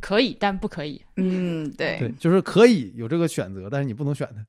[0.00, 1.00] 可以，但不可以。
[1.16, 4.44] 嗯，对，对，就是可以有这个选择，但是你不能选它。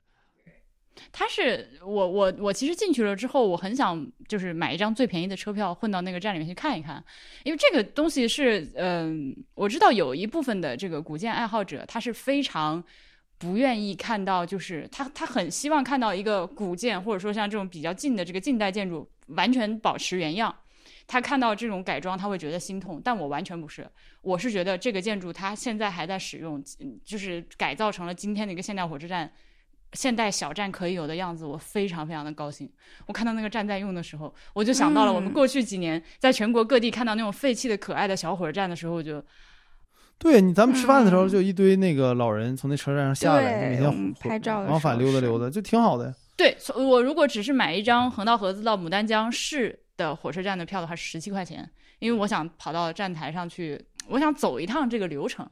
[1.12, 7.04] 他是我我我其实进去了之后，我很想就是买一张最便宜的车票混到那个站里面去看一看，
[7.44, 12.82] 因为这个东西是嗯、我知道有一部分的这个古建爱好者，他是非常
[13.38, 20.56] 不愿意看到，就是他他很希望看到一个古建或者说像这种比较近的这个近代建筑完全保持原样。
[21.12, 23.86] 他看到这种改装，他会觉得心痛，但我完全不是。
[24.22, 29.30] 我是觉得这个建筑它现在还在使用，嗯就是改造成了今天的一个现代火车站、
[29.92, 32.72] 现代小站可以有的样子，我非常非常的高兴。
[33.08, 39.22] 我看到那个站在用的时候，我就想到了我们嗯过去几年在全国各地看到那种废弃的可爱的小火车站的时候，我就
[40.18, 46.16] 对你，咱们吃饭的时候嗯就一堆那个老人从那车站上下来，对每天拍照往返溜达溜达，就挺好的。
[46.38, 55.48] 对我如果只是买一张横道河子到牡丹江市的火车站的票的话是，十七块钱，因为我想跑到站台上去，我想走一趟这个流程。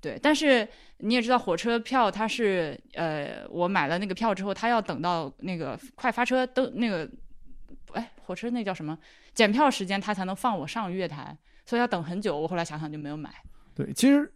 [0.00, 0.66] 对，但是
[0.98, 7.10] 你也知道，火车票它是呃，我买了那个票之后，它要等到那个快发车都那个，
[7.92, 8.96] 哎，火车那叫什么
[9.34, 11.36] 检票时间，它才能放我上月台，
[11.66, 12.38] 所以要等很久。
[12.38, 13.28] 我后来想想就没有买。
[13.74, 14.32] 对，其实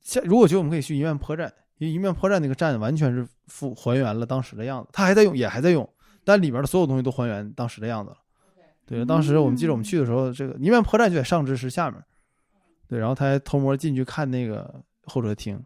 [0.00, 5.88] 像如果觉得我们可以去一面坡站，因为一面坡站那个站完全是复还原了当时的样子，它还在用，也还在用，
[6.24, 8.16] 但里面的所有东西都还原当时的样子了。
[8.86, 12.00] 对，当时我们记得我们去的时候，这个一面破站就在上支市下面，
[12.88, 15.60] 对，然后他还偷摸进去看那个候车厅，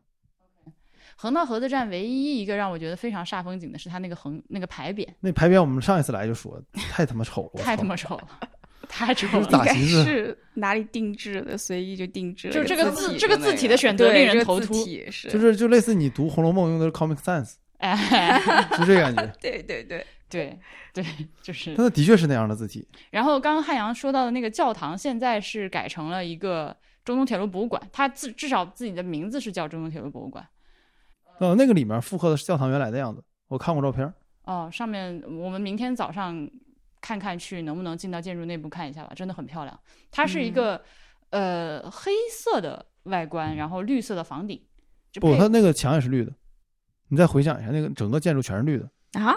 [1.17, 6.59] 横道河子站唯一一个让我觉得非常煞风景的是它那个横那个牌匾，那牌匾我们上一次来就说
[6.91, 8.29] 太他妈丑了，太他妈丑了，
[8.89, 9.45] 太丑了。
[9.45, 14.73] 应该咋寻思是哪里定制的，随意就定制了就这个字这个字体的选择令人头秃
[15.11, 18.41] 是就是就类似你读《红楼梦》用的是 Comic Sans，哎，
[18.79, 19.31] 是这个感觉。
[19.43, 20.59] 对对对，对
[20.95, 21.05] 对，
[21.43, 21.75] 就是。
[21.77, 26.75] 但它的确是那样的字体，然后刚刚汉阳说到的那个教堂，现在是改成了一个
[27.05, 30.47] 中东铁路博物馆，它自至少自己的名字是叫中东铁路博物馆。
[31.41, 34.15] 呃，那个里面复刻的是教堂原来的样子，我看过照片儿。
[34.45, 36.49] 哦，上面我们明天早上
[37.01, 39.81] 看看去能不能进到建筑内部看一下吧，真的很漂亮。
[40.11, 40.83] 它是一个、
[41.31, 44.61] 呃黑色的外观，然后绿色的房顶。
[45.21, 46.33] 不，它那个墙也是绿的。
[47.09, 48.89] 你再回想一下，那个整个建筑全是绿的。
[49.21, 49.37] 啊，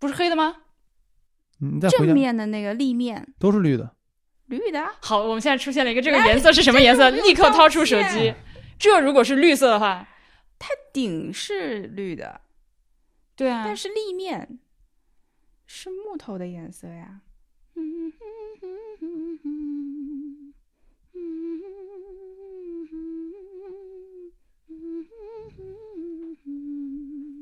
[0.00, 0.56] 不是黑的吗？
[1.60, 3.94] 正你再回想，面的那个立面都是绿的。
[4.46, 7.10] 绿的啊，好，我们现在出现了一个这个颜色是什么颜色？
[7.10, 8.34] 这个立刻掏出手机。
[8.78, 10.08] 这如果是绿色的话，
[10.58, 12.40] 它顶是绿的，
[13.36, 14.58] 对啊，但是立面
[15.66, 17.20] 是木头的颜色呀。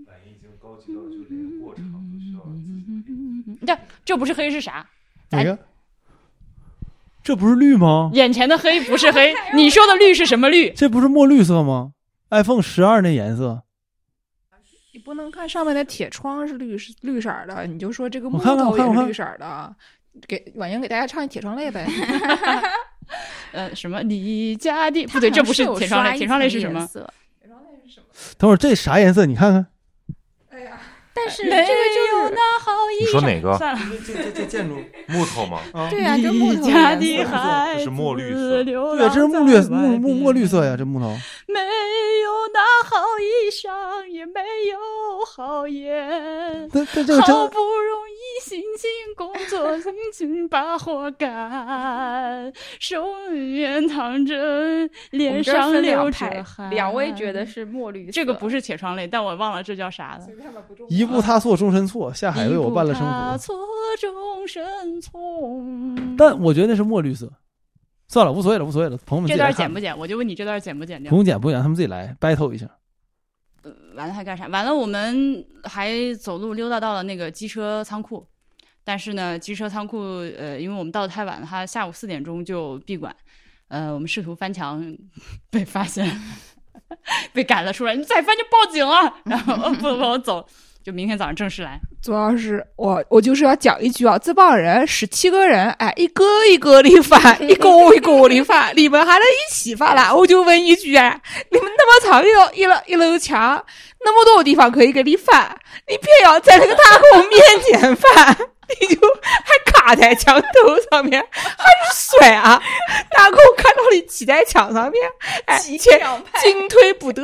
[0.05, 2.08] 反应已经高级到就连过场都需要
[3.66, 4.86] 这这不是黑是啥？
[5.28, 5.59] 咱哪个？
[7.22, 8.11] 这不是绿吗？
[8.14, 10.70] 眼前的黑不是黑，你说的绿是什么绿？
[10.70, 11.93] 这不是墨绿色吗
[12.30, 13.62] ？iPhone 十二那颜色，
[14.93, 19.74] 你不能看上面的铁窗是绿是绿色的，你就说这个木头也是绿色的。
[20.26, 21.86] 给婉莹给大家唱一 《铁窗泪》呗。
[23.53, 25.07] 呃，什么你家的？
[25.07, 26.89] 不对，这不是铁窗泪，铁窗泪是什么？
[28.36, 29.26] 等会儿这啥颜色？
[29.26, 29.66] 你看看，
[31.25, 33.07] 但是没这个就是有那好衣裳。
[33.07, 34.77] 你说哪个算了，这这这建筑
[35.09, 35.61] 木头吗？
[35.73, 41.07] 啊，对呀，这木头你家颜色的孩这是墨绿色子流对这是墨绿在外木木墨绿色呀，这木头。
[41.47, 44.41] 没有那好衣裳，也没
[44.71, 46.69] 有好烟。
[46.73, 48.18] 但但这个真好不容易
[48.49, 56.70] 辛勤工作，辛勤把活干，手圆躺着，我脸们这儿分上流着汗。
[56.70, 60.26] 两位觉得是墨绿色，这个不是铁窗泪，但我忘了这叫啥了。
[60.88, 63.36] 一步踏错终身错，下海为我办了生一步踏活。
[63.38, 63.57] 错
[64.01, 65.20] 终身错。
[66.16, 67.30] 但我觉得那是墨绿色。
[68.07, 69.96] 算了，无所谓了，无所谓了，朋友们这段剪不剪？
[69.99, 71.16] 我就问你这段剪不剪掉不？
[71.16, 72.66] 用剪，不用剪，他们自己来 battle 一下。
[73.96, 74.46] 完了还干啥？
[74.46, 78.26] 完了，我们还走路溜达到了那个机车仓库，
[78.89, 79.99] 但是呢，机车仓库
[80.39, 83.14] 呃，因为我们到的太晚了，它下午四点钟就闭馆。
[83.68, 84.82] 呃，我们试图翻墙，
[85.51, 86.11] 被发现，
[87.34, 87.95] 被赶了出来。
[87.95, 89.14] 你再翻就报警了。
[89.26, 90.43] 然后呃不不我走，
[90.82, 91.78] 就明天早上正式来。
[92.03, 100.14] 主要是我，我就是要讲一句啊，这帮人十七个人，哎，一个一个的翻，一个一个的翻，你们还能一起翻啦？
[100.14, 101.20] 我就问一句啊，
[101.51, 103.62] 你们那么长一一楼一楼墙，
[104.03, 105.55] 那么多地方可以给你翻，
[105.86, 106.82] 你偏要在那个大
[107.12, 108.36] 孔面前翻，
[108.81, 112.61] 你就还卡在墙头上面，还是甩啊？
[113.11, 115.03] 大孔看到你骑在墙上面，
[115.47, 117.23] 哎，骑前两派进退不得，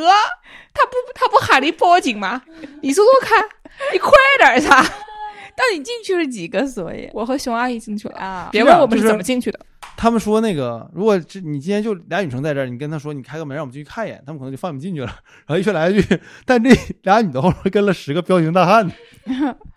[0.72, 2.42] 他不他不喊你报警吗？
[2.82, 3.45] 你说说看，
[3.92, 4.82] 你快点儿噻！
[5.57, 6.66] 到底进去了几个？
[6.66, 9.61] 所以我和熊阿姨进去了，啊，别问我们是是怎么进去的。
[9.97, 15.07] 他们说那个，如果这你今天就俩女生在这儿，你跟他说你开个门让我们进去看一眼，他们可能就放你们进去了。
[15.47, 16.70] 然后一说来一句，但这
[17.03, 18.90] 俩女的后面跟了十个彪形大汉，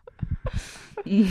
[1.10, 1.28] 嗯，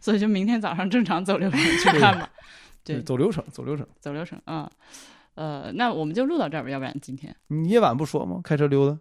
[0.00, 2.28] 所以就明天早上正常走流程去看吧。
[2.84, 3.86] 对走流程，走流程。
[4.00, 4.70] 走流程啊。
[5.34, 8.40] 呃，那我们就录到这儿吧，要不然今天你夜晚不说吗？
[8.42, 8.98] 开车溜达，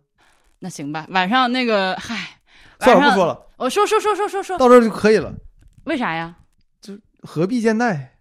[0.60, 1.06] 那行吧。
[1.10, 2.40] 晚上那个，嗨，
[2.80, 5.34] 算了，不说了，我说说说说说说，到这儿就可以了。
[5.86, 6.36] 为啥呀？
[6.82, 8.18] 就何必见待？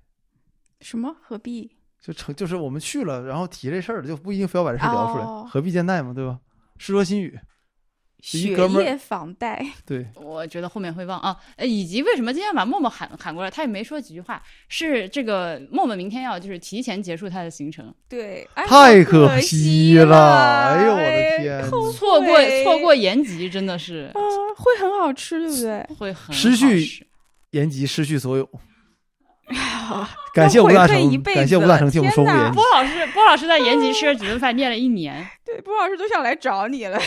[0.80, 1.76] 什么何必？
[2.00, 6.38] 就成就是我们去了，然后提这事儿，就不一定非要把这事儿聊出来，哦何必见待嘛，对吧？
[6.76, 7.38] 世说新语，一
[8.26, 24.20] 血哥们儿液房贷，对， 我觉得后面会忘啊，呃以及为什么今天把默默喊喊过来，他也没说几句话，是这个默默明天要就是提前结束他的行程，对，哎太可可惜了哎呦我的哎天后错过错过延吉真的是啊，
[24.56, 25.86] 会很好吃，对不对？
[25.98, 27.06] 会很失去好吃
[27.50, 28.48] 延吉失去所有。
[29.56, 32.64] 啊 感谢吴大成感谢吴大成替我们收复天哪延吉波。
[32.72, 36.98] 老师波老师在延吉吃了几顿饭，念了一年， 对，波老师都想来找你了。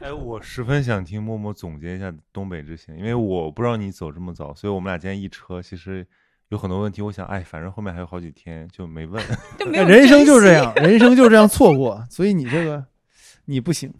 [0.00, 6.06] 哎，我十分想听默默总结一下东北之行，因为我不知道你走这么早，所以我们俩今天一车，其实
[6.50, 9.20] 有很多问题，我想，哎，反正后面还有好几天，就没问。
[9.58, 12.84] 就没有人生就是这样，人生就是这样错过，所以你这个
[13.46, 13.92] 你不行。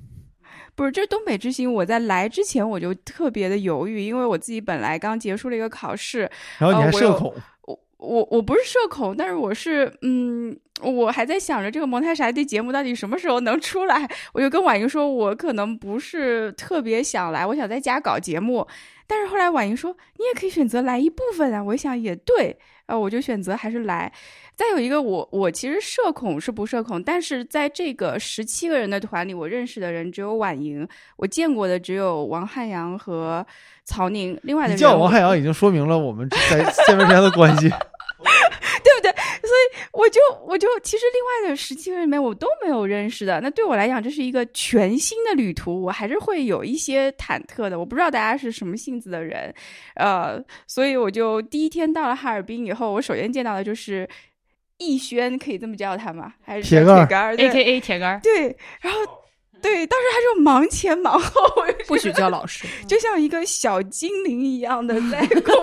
[0.76, 7.59] 不是，这东北之行，我在来之前我就特别的犹豫，因为我自己本来刚结束了一个考试，然后你还社恐，我
[8.00, 18.66] 我我不是社恐，但是我是嗯，我还在想着这个蒙太傻的节目到底什么时候能出来，我就跟婉莹说，我可能不是特别想来，我想在家搞节目。
[19.06, 24.10] 但是后来婉莹说，你也可以选择来一部分啊，我想也对，呃，我就选择还是来。
[24.54, 30.86] 再有一个，我我其实社恐是不社恐，但是在这个十七个人的团里，我认识的人只有婉莹，
[31.16, 33.44] 我见过的只有王汉阳和
[33.90, 37.68] 曹宁，另外的人叫王海洋已经说明了我们在见面之前的关系。
[38.84, 39.10] 对不对？
[39.40, 47.78] 所以我就我就其实另外的十七个人里面我都没有认识的，那对我来讲这是一个全新的旅途，我还是会有一些忐忑的。
[47.78, 49.52] 我不知道大家是什么性子的人，
[49.94, 54.08] 呃，所以我就第一天到了哈尔滨以后，我首先见到的就是
[54.78, 56.34] 逸轩，可以这么叫他吗？
[56.42, 59.19] 还是铁杆 A 对 K A 铁杆儿，对，然后。
[59.62, 61.42] 对，当时他就忙前忙后，
[61.86, 65.54] 不许叫老师，就像一个小精灵一样的在 工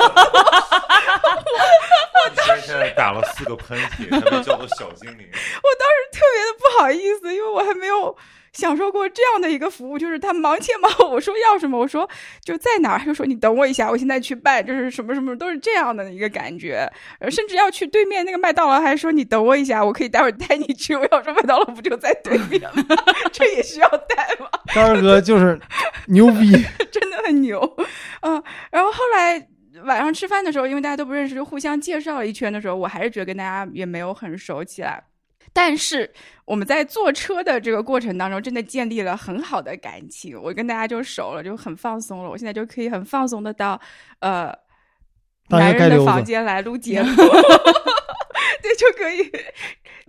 [2.66, 5.26] 现在打了四个喷嚏，他们叫做小精灵。
[5.32, 8.16] 我当时特别的不好意思，因为我还没有
[8.54, 12.10] 享受过这样的一个服务，就是他忙前忙后，我说要什么，我说
[12.44, 16.90] 就在哪儿，他就说你等我一下，我现在去办，就是什么什么都是这样的一个感觉，
[17.20, 20.96] 呃，甚至要去对面那个麦当劳，还说你等我一下，我可以待会儿带你去。
[20.96, 22.84] 我要说麦当劳不就在对面吗？
[23.32, 24.50] 这也需要带吗？
[24.74, 25.60] 张二哥就是
[26.08, 26.52] 牛逼，
[26.92, 27.62] 真的很牛，
[28.22, 28.42] 嗯，
[28.72, 29.48] 然后后来
[29.84, 35.04] 晚上吃饭的时候，因为大家都不认识，就互相介绍了一圈的时候，我还是觉得跟大家也没有很熟起来。
[35.54, 36.12] 但是
[36.46, 42.30] 我们在坐车的这个过程当中，真的建立了很好的感情，我跟大家就熟了，就很放松了。
[42.30, 43.80] 我现在就可以很放松的到
[44.20, 44.54] 呃
[45.48, 49.32] 当男人的房间来录 节目，对，就可以。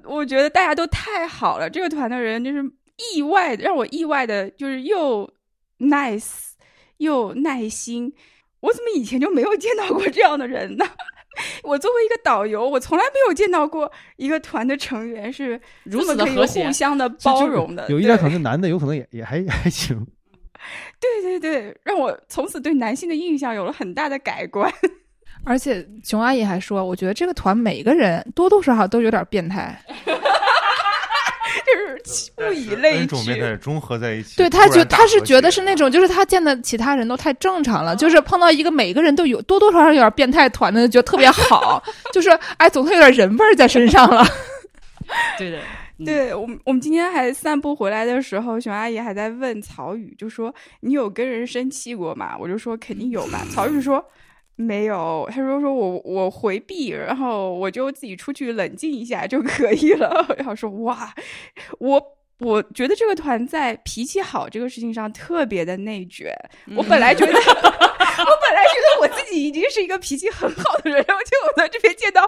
[0.04, 2.62] 我觉得大家都太好了，这个团的人就是
[3.14, 5.32] 意外的，让我意外的，就是又
[5.78, 6.50] nice
[6.98, 8.12] 又耐心。
[8.61, 10.84] 我怎么以前就没有见到过这样的人呢？
[11.62, 17.86] 我作为一个导游，我从来没有见到过一个团的成员是如此的和谐互相的包容的。
[17.88, 20.04] 有一点可能男的有可能也也还还行。
[20.98, 24.72] 对对对，让我从此对男性的印象有了很大的改观。
[25.44, 29.80] 而且熊阿姨还说，我觉得这个团每个人多多少少都有点变态。
[32.05, 32.12] 就
[32.44, 33.42] 是物以类种变聚。
[33.42, 34.36] 态中和在一起。
[34.36, 41.82] 对他觉他是觉得是那种，就是他见的其他人都太正常了，就是碰到一个每个人都有多多少少有点变态团的，就觉得特别好，
[42.12, 44.24] 就是哎，总算有点人味儿在身上了。
[45.38, 45.59] 对的，
[45.99, 52.36] 嗯，对我们，我们今天还散步回来的时候，熊阿姨还在问曹宇，就说你有跟人生气过吗？
[52.38, 53.44] 我就说肯定有吧。
[53.51, 54.05] 曹宇说
[54.61, 60.26] 没有，他说说我我回避，然后我就自己出去冷静一下就可以了。
[60.36, 61.14] 然后说哇，
[61.78, 62.02] 我
[62.40, 66.34] 我觉得这个团在脾气好这个事情上特别的内卷。
[66.76, 72.26] 我本来觉得， 我本来觉得我自己已经是一个脾气很好的人，然后结果我在这边见到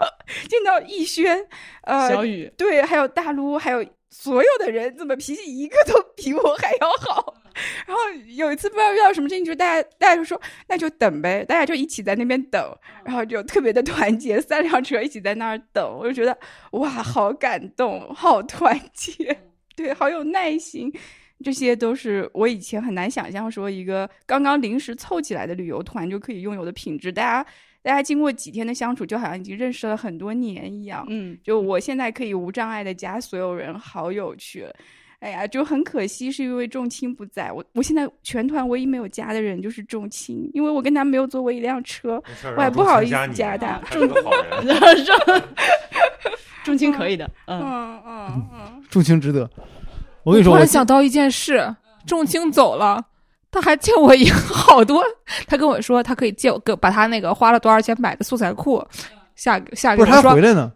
[0.48, 1.44] 见到逸轩，
[1.82, 7.34] 呃，小雨，对，还有大撸，还有所有的人，怎么脾气一个都比我还要好？
[7.86, 16.36] 然后有一次不知道遇到什么事情，就大家大家就说那就等呗，大家就一起在那边等，然后就特别的团结，三辆车一起在那儿等，我就觉得
[16.72, 19.36] 哇，好感动，好团结，
[19.76, 20.92] 对，好有耐心。
[21.42, 27.10] 这些都是我以前很难想象，说一个刚刚临时凑起来的旅游团就可以拥有的品质。
[27.10, 27.50] 大家，
[27.80, 31.02] 大家经过几天的相处，就好像已经认识了很多年一样。
[31.08, 34.76] 嗯，就我现在可以无障碍的加所有人好友去了。
[35.20, 37.52] 哎呀，就很可惜，是因为仲青不在。
[37.52, 42.22] 我我现在全团唯一没有加的人就是仲青，因为我跟他没有坐过一辆车。
[42.56, 44.66] 我还不好意思加他他是个好人。
[44.66, 45.42] 然后说
[46.64, 49.48] 重青可以的，嗯，嗯嗯嗯， 重情值得。
[50.22, 51.74] 我跟你说，突我然想到一件事，
[52.06, 53.06] 仲青走了。
[53.50, 55.02] 他还借我一个 好多，
[55.46, 58.80] 他跟我说他可以借我个把他那个花了多少钱买的素材库
[59.34, 60.72] 下下给不是他说回来呢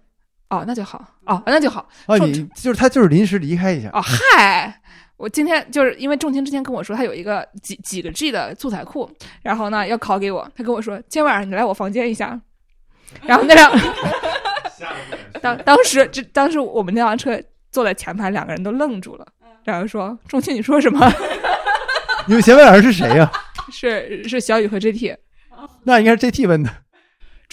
[0.55, 4.81] 哦，那就好哦，那就好哦，你就是他就是临时离开一下，哦，嗨，
[5.17, 9.11] 我今天就是因为仲青之前跟我说他有一个几几个 G 的素材库，
[9.43, 12.41] 然后呢要拷给我，他跟我说今天晚上你来我房间一下，
[13.23, 13.71] 然后那辆
[15.43, 17.41] 当当时这当时我们那辆车
[17.71, 19.27] 坐在前排，两个人都愣住了，
[19.65, 21.11] 然后说仲青你说什么？
[22.27, 23.31] 你们前面俩人是谁呀？
[23.71, 25.17] 是是小雨和 JT，
[25.85, 26.71] 那应该是 JT 问的。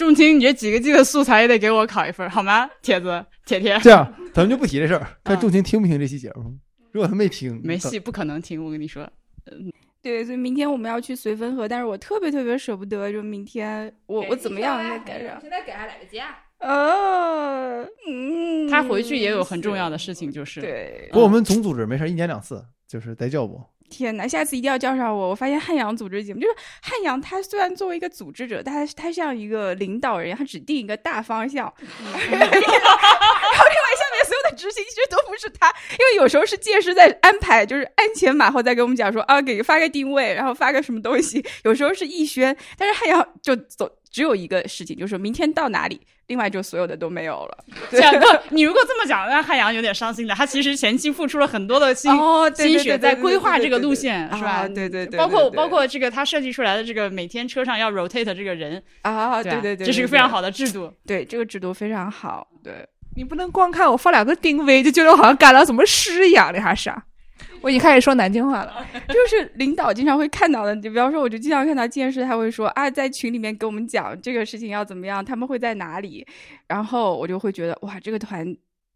[0.01, 2.67] 重青，你这几个 G 的素材也得给我考一份，好吗？
[2.81, 6.57] 铁子，铁铁，这样，咱们就不提这事儿，看嗯仲青听不听这期节目。
[6.91, 9.07] 如果他没听，没戏，不可能听，我跟你说。
[9.45, 9.71] 嗯
[10.01, 15.39] 对，所以明天我们要去绥芬河，但是我特别特别舍不得，就明天我我怎么样再赶上？
[15.39, 16.35] 现在给他来个家。
[16.57, 23.61] 呃，嗯，他回去也有很重要的事情，就是对不过我们总组织没事，一年两次，就是带教不。
[23.91, 25.29] 天哪，下次一定要叫上我！
[25.29, 31.71] 我发现汉阳组织节目，就是汉阳，他虽然作为一个组织者，但他他像一个领导人，他只定一个大方向，
[32.31, 33.90] 然后另外
[34.31, 47.65] 所有的执行其实都不是他，因为有时候是介师在安排，就是鞍前马后在给我们讲说啊，给发个定位，然后发个什么东西，有时候是逸轩，但是汉阳就走只有一个事情，就是明天到哪里，另外就所有的都没有了。
[47.89, 50.33] 这样不，你如果这么讲，那汉阳有点伤心的。
[50.33, 54.49] 他其实前期付出了很多的心、哦，心血在规划这个路路线，是吧？
[54.49, 60.93] 啊对对对，包括对对包括这个他设计出来的这个每天车上要 rotate 这个人，啊，对对对，这是一个非常好的制度。
[61.05, 62.47] 对，这个制度非常好。
[62.63, 66.91] 对，你不能光看我发两个定位就觉得我好像干了什么事一样的，还是？
[67.61, 68.85] 我已经开始说南京话了。
[69.07, 70.75] 就是领导经常会看到的。
[70.77, 76.25] 就比方说，我就经常看到建师他会说啊，在群里面给我们讲这个事情要怎么样，他们会在哪里，
[76.67, 78.45] 然后我就会觉得哇，这个团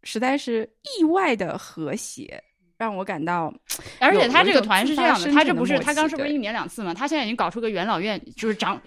[0.02, 2.42] 实在是意外的和谐，
[2.76, 3.54] 让我感到
[4.00, 6.92] 而且他这个团是这样的，他这不是他刚是不是一年两次嘛？
[6.92, 8.80] 他现在已经搞出个元老院，就是长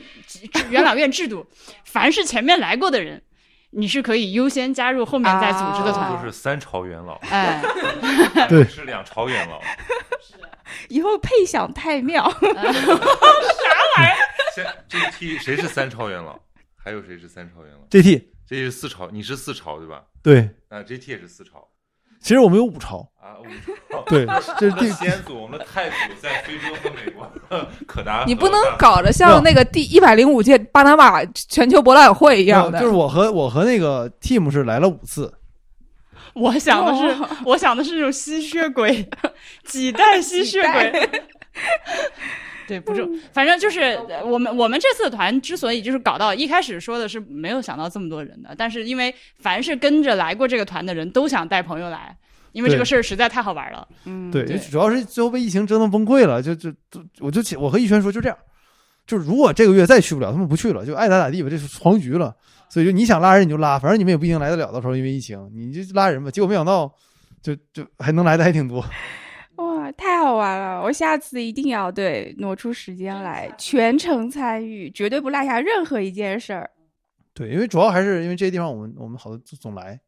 [0.69, 1.45] 元老院制度，
[1.85, 3.21] 凡是前面来过的人，
[3.71, 6.17] 你是可以优先加入后面再组织的啊团。
[6.17, 7.61] 都是三朝元老，哎，
[8.49, 9.61] 对是两朝元老。
[10.89, 12.31] 以后配享太庙。
[14.55, 16.39] 现 GT 谁是三朝元老？
[16.77, 20.03] 还有谁是三朝元老？JT 这是四朝，你是四朝对吧？
[20.23, 21.67] 对，那 GT 也是四朝
[22.21, 24.03] 其实我们有五朝，啊，五朝。
[24.05, 24.25] 对，
[24.59, 27.29] 这是第先祖，我们的太祖在非洲和美国
[27.87, 28.23] 可达。
[28.25, 32.79] 你不能搞得像那个第一百零五届巴拿马全球博览会一样的。
[32.79, 35.33] 就是我和我和那个 team 是来了五次，
[36.33, 37.15] 我想的是，
[37.45, 39.07] 我想的是那种吸血鬼，
[39.65, 41.09] 几代吸血鬼。
[42.69, 52.15] 对，不重，反正就是呃我们我们这次团之所以就是搞到一开始说的是没有想到这么多人的，但是因为凡是跟着来过这个团的人都想带朋友来，
[52.51, 53.87] 因为这个事儿实在太好玩了。
[54.05, 58.37] 嗯，对，主要是最后被疫情折腾崩溃了，就就就我就起我和逸轩说就这样，
[59.07, 62.31] 就是如果这个月再去不了，他们不去了，就爱咋咋地吧，这是黄局了。
[62.69, 66.29] 所以就你想拉人你就拉，反正你们也不一定来得了，到时候因为疫情，你就拉人吧。
[66.29, 66.93] 结果没想到，
[67.41, 68.85] 就就还能来的还挺多。
[69.89, 70.81] 哇，太好玩了！
[70.81, 76.69] 我下次一定要对挪出时间来全程参与，绝对不落下任何一件事儿。
[77.33, 79.99] 对，因为主要还是因为这些地方我们我们好多总来。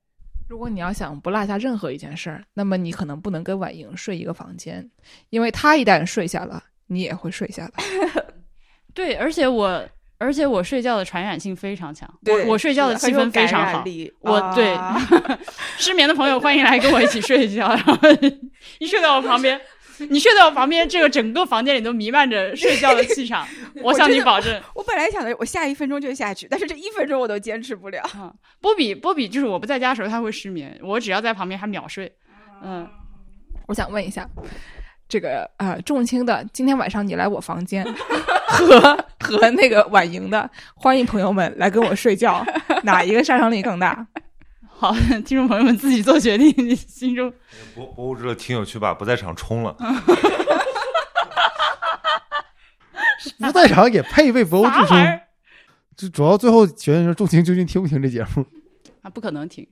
[0.47, 4.87] 如果你要想不落下任何一件事儿，那么你可能不能跟婉莹睡一个房间，
[5.29, 8.33] 因为她一旦睡下了，你也会睡下的。
[8.93, 9.83] 对，而且我
[10.21, 13.83] 而且我睡觉的传染性非常强，我我睡觉的气氛非常好。
[14.19, 14.95] 我对啊
[15.79, 17.97] 失眠的朋友欢迎来跟我一起睡一觉，然后
[18.79, 19.59] 你睡在我旁边，
[20.09, 23.47] 你睡在我旁边，这个整个房间里都弥漫着睡觉的气场，
[23.81, 24.61] 我向你保证。
[24.75, 28.03] 我本来想的，我下一分钟就下去，但是这一分钟我都坚持不了。
[28.13, 32.11] 啊，波比波比就是我不在家的时候他会失眠，我只要在旁边他秒睡。
[32.61, 32.87] 嗯，
[33.67, 34.29] 我想问一下，
[35.09, 37.83] 这个呃重轻的，今天晚上你来我房间，
[38.51, 42.45] 和和那个婉莹的，欢迎朋友们来跟我睡觉，
[42.83, 44.05] 哪一个杀伤力更大？
[44.67, 44.93] 好，
[45.25, 47.31] 听众朋友们自己做决定，你心中
[47.75, 49.75] 博博物志的听友去把不在场冲了，
[53.39, 54.87] 不在场也配为博物志称。
[54.87, 55.21] 啥玩意儿
[55.95, 58.43] 就主要最后决定是重情究竟听不听这节目。
[59.03, 59.09] 啊？
[59.09, 59.67] 不可能听。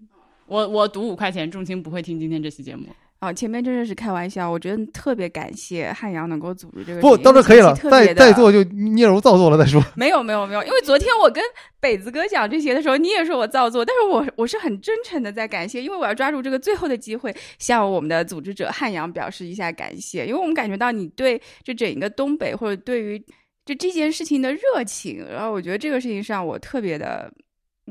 [0.45, 2.87] 我我赌五块钱，重青不会听今天这期节目。
[3.19, 7.01] 啊，前面真的是开玩笑，我觉得特别感谢汉阳能够组织这个。
[7.01, 9.83] 不，到这可以了，再再做就捏揉造作了再说。
[9.95, 11.43] 没有没有没有，因为昨天我跟
[11.81, 23.19] 北子哥讲这些的时候，你也说我造作，但是我我是很真诚的在感谢，因为我要抓住这个最后的机会，向我们的组织者汉阳表示一下感谢，因为我们感觉到你对这整一个东北或者对于
[23.65, 27.29] 就这件事情的热情，然后我觉得这个事情上我特别的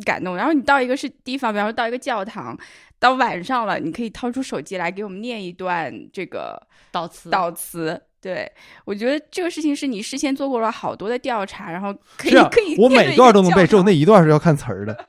[0.07, 0.35] 感动。
[0.35, 2.59] 然后你到一个是地方，比方说到一个教堂，
[2.99, 6.61] 到晚上了，你可以掏出手机来给我们念一段这个
[6.93, 8.03] 悼词，悼词。
[8.21, 8.51] 对，
[8.85, 14.93] 我觉得这个事情是你事先做过了好多的调查，然后可以可以，我每段都能背，只有那一段是要看词儿的。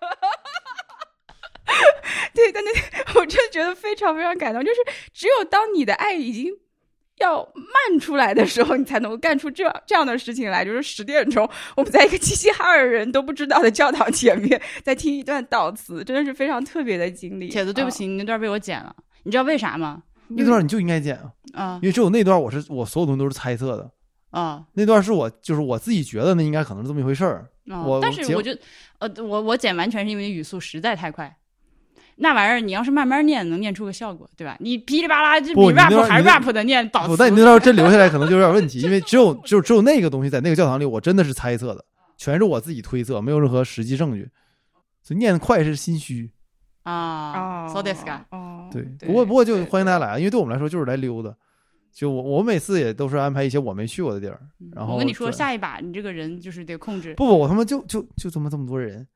[2.36, 2.70] 对，但那
[3.20, 4.78] 我真的觉得非常非常感动，就是
[5.12, 6.54] 只有当你的爱已经
[7.20, 10.66] 要慢出来的时候，你才能够干出这这样的事情来。
[10.66, 17.50] 就是十点钟，我们在一个齐齐哈尔人都不知道的教堂前面，在听一段悼词，真的是非常特别的经历。
[17.50, 20.04] 铁子，对不起，你那段被我剪了，你知道为啥吗？
[20.28, 23.92] 那段你就应该剪啊，啊因为只有那段我是我所有东西都是猜测的，
[24.30, 27.50] 啊那段是我就是我自己觉得那应该可能是这么一回事儿。
[28.02, 28.52] 但是我就
[29.00, 31.36] 呃，我我剪完全是因为语速实在太快。
[32.22, 34.56] 那玩意儿，你要是慢慢念，能念出个效果，对吧？
[34.60, 41.84] 你噼里啪啦，就比 rap 还 rap 的念悼不，词，但你那段真留下来可能就有点问题，因为只有 只有只有那个东西在那个教堂里，我真的是猜测的，
[42.18, 44.30] 全是我自己推测，没有任何实际证据。
[45.02, 46.30] 所以念得快是心虚，
[46.84, 48.84] 啊哦，so this guy，哦，对。
[49.08, 51.34] 不过不过就欢迎大家来，因为对我们来说就是来溜达。
[51.92, 54.40] 就我我每次也都是安排一些我没去过的地儿，
[54.76, 57.16] 然后我跟你说，下一把你这个人就是得控制。
[57.16, 59.08] 不不，我他妈就就就这么这么多人，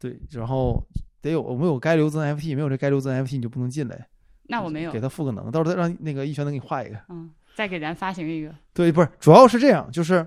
[0.00, 0.84] 对，然后
[1.22, 4.08] 得有我们有该留资 NFT，没有这该留资 NFT 你就不能进来，
[4.48, 6.96] 那我没有给，他赋个能，到时候再让那个一拳能给你画一个。
[7.08, 8.54] 嗯，再给咱发行一个。
[8.74, 10.26] 对，不是，主要是这样，就是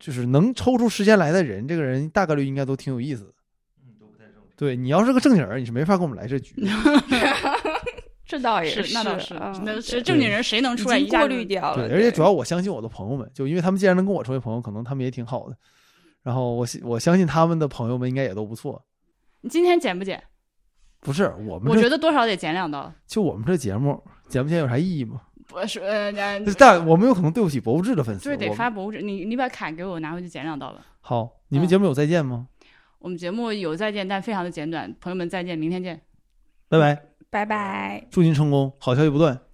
[0.00, 3.30] 就是能抽出时间来的人，这个人大概率应该都挺有意思的。
[4.56, 6.68] 对你要是个正经人，你是没法跟我们来这局的。
[8.24, 11.88] 这倒也是，那倒是，啊那是正经人谁能出来一下子滤掉了。
[11.88, 15.56] 对，而且主要我相信我的朋友们，就因为他们既然能跟我成为朋友，可能他们也挺好的。
[16.22, 18.82] 然后我信我相信他们的朋友们应该也都不错。
[19.42, 20.20] 你今天剪不剪？
[21.00, 22.92] 不是我们我觉得多少得剪两刀。
[23.06, 25.20] 就我们这节目剪不剪有啥意义吗？
[25.48, 28.24] 不是，呃，呃但我们有可能对不起博物志的粉丝。
[28.24, 30.86] 就是得发博物志，你你把卡给我，拿回去剪两刀吧。
[31.00, 32.46] 好，你们嗯节目有再见吗？
[33.00, 34.94] 我们节目有再见，但非常的简短。
[35.00, 36.00] 朋友们再见，明天见。
[36.68, 38.06] 拜拜，拜拜。
[38.10, 39.51] 祝您成功，好消息不断。